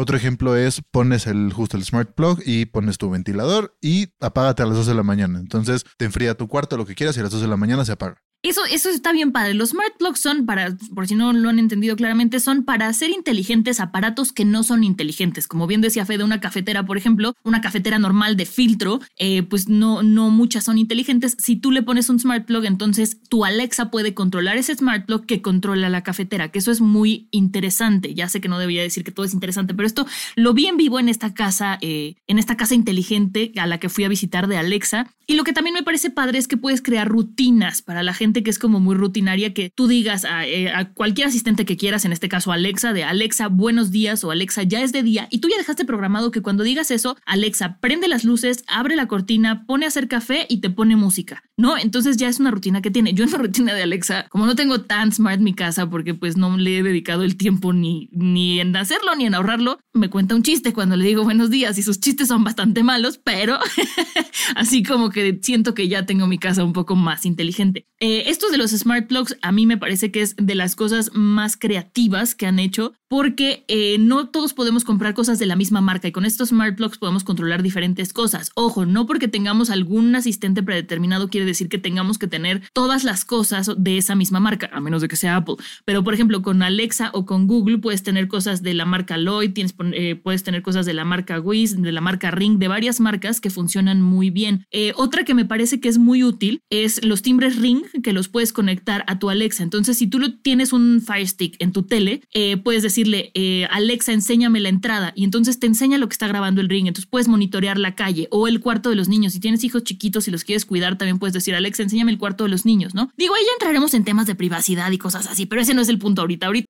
Otro 0.00 0.16
ejemplo 0.16 0.56
es 0.56 0.80
pones 0.90 1.26
el 1.26 1.52
justo 1.52 1.76
el 1.76 1.84
smart 1.84 2.14
plug 2.14 2.40
y 2.46 2.64
pones 2.64 2.96
tu 2.96 3.10
ventilador 3.10 3.76
y 3.82 4.14
apágate 4.18 4.62
a 4.62 4.66
las 4.66 4.74
2 4.78 4.86
de 4.86 4.94
la 4.94 5.02
mañana. 5.02 5.38
Entonces 5.38 5.84
te 5.98 6.06
enfría 6.06 6.38
tu 6.38 6.48
cuarto, 6.48 6.78
lo 6.78 6.86
que 6.86 6.94
quieras 6.94 7.18
y 7.18 7.20
a 7.20 7.24
las 7.24 7.32
2 7.32 7.42
de 7.42 7.48
la 7.48 7.58
mañana 7.58 7.84
se 7.84 7.92
apaga. 7.92 8.22
Eso, 8.42 8.62
eso 8.64 8.88
está 8.88 9.12
bien 9.12 9.32
padre. 9.32 9.52
Los 9.52 9.70
smart 9.70 9.98
plugs 9.98 10.18
son 10.18 10.46
para, 10.46 10.74
por 10.94 11.06
si 11.06 11.14
no 11.14 11.30
lo 11.34 11.50
han 11.50 11.58
entendido 11.58 11.94
claramente, 11.94 12.40
son 12.40 12.64
para 12.64 12.88
hacer 12.88 13.10
inteligentes 13.10 13.80
aparatos 13.80 14.32
que 14.32 14.46
no 14.46 14.62
son 14.62 14.82
inteligentes. 14.82 15.46
Como 15.46 15.66
bien 15.66 15.82
decía 15.82 16.06
Fede, 16.06 16.24
una 16.24 16.40
cafetera, 16.40 16.86
por 16.86 16.96
ejemplo, 16.96 17.34
una 17.42 17.60
cafetera 17.60 17.98
normal 17.98 18.38
de 18.38 18.46
filtro, 18.46 19.00
eh, 19.18 19.42
pues 19.42 19.68
no, 19.68 20.02
no 20.02 20.30
muchas 20.30 20.64
son 20.64 20.78
inteligentes. 20.78 21.36
Si 21.38 21.56
tú 21.56 21.70
le 21.70 21.82
pones 21.82 22.08
un 22.08 22.18
smart 22.18 22.46
plug, 22.46 22.64
entonces 22.64 23.20
tu 23.28 23.44
Alexa 23.44 23.90
puede 23.90 24.14
controlar 24.14 24.56
ese 24.56 24.74
smart 24.74 25.04
plug 25.04 25.26
que 25.26 25.42
controla 25.42 25.90
la 25.90 26.02
cafetera, 26.02 26.50
que 26.50 26.60
eso 26.60 26.70
es 26.70 26.80
muy 26.80 27.28
interesante. 27.32 28.14
Ya 28.14 28.30
sé 28.30 28.40
que 28.40 28.48
no 28.48 28.58
debería 28.58 28.80
decir 28.80 29.04
que 29.04 29.12
todo 29.12 29.26
es 29.26 29.34
interesante, 29.34 29.74
pero 29.74 29.86
esto 29.86 30.06
lo 30.36 30.54
vi 30.54 30.66
en 30.66 30.78
vivo 30.78 30.98
en 30.98 31.10
esta 31.10 31.34
casa, 31.34 31.76
eh, 31.82 32.14
en 32.26 32.38
esta 32.38 32.56
casa 32.56 32.74
inteligente 32.74 33.52
a 33.56 33.66
la 33.66 33.76
que 33.76 33.90
fui 33.90 34.04
a 34.04 34.08
visitar 34.08 34.46
de 34.46 34.56
Alexa. 34.56 35.12
Y 35.26 35.34
lo 35.34 35.44
que 35.44 35.52
también 35.52 35.74
me 35.74 35.82
parece 35.82 36.10
padre 36.10 36.38
es 36.38 36.48
que 36.48 36.56
puedes 36.56 36.80
crear 36.82 37.06
rutinas 37.06 37.82
para 37.82 38.02
la 38.02 38.14
gente 38.14 38.29
que 38.32 38.50
es 38.50 38.58
como 38.58 38.80
muy 38.80 38.94
rutinaria, 38.94 39.52
que 39.52 39.70
tú 39.74 39.86
digas 39.86 40.24
eh, 40.44 40.70
a, 40.70 40.92
cualquier 40.92 41.28
asistente 41.28 41.64
que 41.64 41.76
quieras, 41.76 42.04
en 42.04 42.12
este 42.12 42.28
caso 42.28 42.52
Alexa, 42.52 42.92
de 42.92 43.04
Alexa, 43.04 43.48
buenos 43.48 43.90
días 43.90 44.24
o 44.24 44.30
Alexa, 44.30 44.62
ya 44.62 44.82
es 44.82 44.92
de 44.92 45.02
día, 45.02 45.28
y 45.30 45.38
tú 45.38 45.48
ya 45.48 45.58
dejaste 45.58 45.84
programado 45.84 46.30
que 46.30 46.42
cuando 46.42 46.62
digas 46.64 46.90
eso, 46.90 47.16
Alexa 47.26 47.78
prende 47.80 48.08
las 48.08 48.24
luces, 48.24 48.64
abre 48.68 48.96
la 48.96 49.08
cortina, 49.08 49.66
pone 49.66 49.84
a 49.84 49.88
hacer 49.88 50.08
café 50.08 50.46
y 50.48 50.60
te 50.60 50.70
pone 50.70 50.96
música, 50.96 51.42
¿no? 51.56 51.76
Entonces 51.76 52.16
ya 52.16 52.28
es 52.28 52.40
una 52.40 52.50
rutina 52.50 52.80
que 52.82 52.90
tiene. 52.90 53.12
Yo 53.12 53.24
en 53.24 53.32
la 53.32 53.38
rutina 53.38 53.74
de 53.74 53.82
Alexa, 53.82 54.26
como 54.28 54.46
no 54.46 54.54
tengo 54.54 54.82
tan 54.82 55.12
smart 55.12 55.40
mi 55.40 55.54
casa, 55.54 55.88
porque 55.90 56.14
pues 56.14 56.36
no 56.36 56.56
le 56.56 56.78
he 56.78 56.82
dedicado 56.82 57.24
el 57.24 57.36
tiempo 57.36 57.72
ni, 57.72 58.08
ni 58.12 58.60
en 58.60 58.74
hacerlo 58.76 59.14
ni 59.16 59.26
en 59.26 59.34
ahorrarlo, 59.34 59.78
me 59.92 60.10
cuenta 60.10 60.34
un 60.34 60.42
chiste 60.42 60.72
cuando 60.72 60.96
le 60.96 61.04
digo 61.04 61.24
buenos 61.24 61.50
días 61.50 61.78
y 61.78 61.82
sus 61.82 62.00
chistes 62.00 62.28
son 62.28 62.44
bastante 62.44 62.82
malos, 62.82 63.18
pero 63.22 63.58
así 64.54 64.82
como 64.82 65.10
que 65.10 65.38
siento 65.42 65.74
que 65.74 65.88
ya 65.88 66.06
tengo 66.06 66.26
mi 66.26 66.38
casa 66.38 66.64
un 66.64 66.72
poco 66.72 66.96
más 66.96 67.26
inteligente. 67.26 67.86
Eh, 67.98 68.19
estos 68.26 68.50
de 68.50 68.58
los 68.58 68.70
smart 68.70 69.06
plugs 69.06 69.36
a 69.42 69.52
mí 69.52 69.66
me 69.66 69.78
parece 69.78 70.10
que 70.10 70.22
es 70.22 70.36
de 70.36 70.54
las 70.54 70.76
cosas 70.76 71.10
más 71.14 71.56
creativas 71.56 72.34
que 72.34 72.46
han 72.46 72.58
hecho 72.58 72.92
porque 73.08 73.64
eh, 73.66 73.96
no 73.98 74.28
todos 74.28 74.54
podemos 74.54 74.84
comprar 74.84 75.14
cosas 75.14 75.40
de 75.40 75.46
la 75.46 75.56
misma 75.56 75.80
marca 75.80 76.06
y 76.06 76.12
con 76.12 76.24
estos 76.24 76.50
smart 76.50 76.76
plugs 76.76 76.98
podemos 76.98 77.24
controlar 77.24 77.60
diferentes 77.60 78.12
cosas. 78.12 78.52
Ojo, 78.54 78.86
no 78.86 79.06
porque 79.06 79.26
tengamos 79.26 79.68
algún 79.70 80.14
asistente 80.14 80.62
predeterminado 80.62 81.28
quiere 81.28 81.44
decir 81.44 81.68
que 81.68 81.78
tengamos 81.78 82.18
que 82.18 82.28
tener 82.28 82.62
todas 82.72 83.02
las 83.02 83.24
cosas 83.24 83.72
de 83.76 83.98
esa 83.98 84.14
misma 84.14 84.38
marca, 84.38 84.70
a 84.72 84.80
menos 84.80 85.02
de 85.02 85.08
que 85.08 85.16
sea 85.16 85.34
Apple. 85.34 85.56
Pero 85.84 86.04
por 86.04 86.14
ejemplo, 86.14 86.40
con 86.42 86.62
Alexa 86.62 87.10
o 87.12 87.26
con 87.26 87.48
Google 87.48 87.78
puedes 87.78 88.04
tener 88.04 88.28
cosas 88.28 88.62
de 88.62 88.74
la 88.74 88.84
marca 88.84 89.18
Lloyd, 89.18 89.54
tienes, 89.54 89.74
eh, 89.92 90.14
puedes 90.14 90.44
tener 90.44 90.62
cosas 90.62 90.86
de 90.86 90.94
la 90.94 91.04
marca 91.04 91.40
Wiz, 91.40 91.82
de 91.82 91.90
la 91.90 92.00
marca 92.00 92.30
Ring, 92.30 92.58
de 92.58 92.68
varias 92.68 93.00
marcas 93.00 93.40
que 93.40 93.50
funcionan 93.50 94.00
muy 94.00 94.30
bien. 94.30 94.66
Eh, 94.70 94.92
otra 94.94 95.24
que 95.24 95.34
me 95.34 95.44
parece 95.44 95.80
que 95.80 95.88
es 95.88 95.98
muy 95.98 96.22
útil 96.22 96.62
es 96.70 97.04
los 97.04 97.22
timbres 97.22 97.56
Ring 97.56 97.82
que 98.04 98.09
los 98.12 98.28
puedes 98.28 98.52
conectar 98.52 99.04
a 99.06 99.18
tu 99.18 99.30
Alexa. 99.30 99.62
Entonces, 99.62 99.96
si 99.96 100.06
tú 100.06 100.38
tienes 100.42 100.72
un 100.72 101.02
Fire 101.04 101.26
Stick 101.26 101.56
en 101.58 101.72
tu 101.72 101.84
tele, 101.84 102.22
puedes 102.62 102.82
decir 102.82 102.90
decirle, 102.90 103.30
eh, 103.34 103.66
Alexa, 103.70 104.12
enséñame 104.12 104.60
la 104.60 104.68
entrada, 104.68 105.12
y 105.14 105.24
entonces 105.24 105.58
te 105.58 105.66
enseña 105.66 105.96
lo 105.96 106.08
que 106.08 106.12
está 106.12 106.26
grabando 106.26 106.60
el 106.60 106.68
ring, 106.68 106.86
entonces 106.86 107.08
puedes 107.08 107.28
monitorear 107.28 107.78
la 107.78 107.94
calle 107.94 108.26
o 108.30 108.48
el 108.48 108.60
cuarto 108.60 108.90
de 108.90 108.96
los 108.96 109.08
niños. 109.08 109.32
Si 109.32 109.40
tienes 109.40 109.64
hijos 109.64 109.84
chiquitos 109.84 110.28
y 110.28 110.30
los 110.30 110.44
quieres 110.44 110.66
cuidar, 110.66 110.98
también 110.98 111.18
puedes 111.18 111.32
decir, 111.32 111.54
Alexa, 111.54 111.84
enséñame 111.84 112.10
el 112.10 112.18
cuarto 112.18 112.44
de 112.44 112.50
los 112.50 112.66
niños, 112.66 112.94
¿no? 112.94 113.10
Digo, 113.16 113.34
ahí 113.34 113.42
ya 113.46 113.52
entraremos 113.52 113.94
en 113.94 114.04
temas 114.04 114.26
de 114.26 114.34
privacidad 114.34 114.90
y 114.90 114.98
cosas 114.98 115.28
así, 115.28 115.46
pero 115.46 115.62
ese 115.62 115.72
no 115.72 115.82
es 115.82 115.88
el 115.88 115.98
punto 115.98 116.20
ahorita. 116.20 116.46
Ahorita 116.46 116.69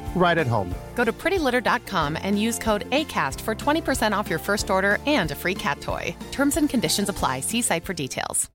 right 0.15 0.37
at 0.37 0.47
home. 0.47 0.69
Go 0.95 1.03
to 1.03 1.11
prettylitter.com 1.11 2.17
and 2.21 2.39
use 2.39 2.59
code 2.59 2.89
ACAST 2.91 3.41
for 3.41 3.55
20% 3.55 4.15
off 4.15 4.29
your 4.29 4.39
first 4.39 4.69
order 4.69 4.99
and 5.07 5.31
a 5.31 5.35
free 5.35 5.55
cat 5.55 5.81
toy. 5.81 6.15
Terms 6.31 6.57
and 6.57 6.69
conditions 6.69 7.09
apply. 7.09 7.39
See 7.39 7.63
site 7.63 7.85
for 7.85 7.93
details. 7.93 8.51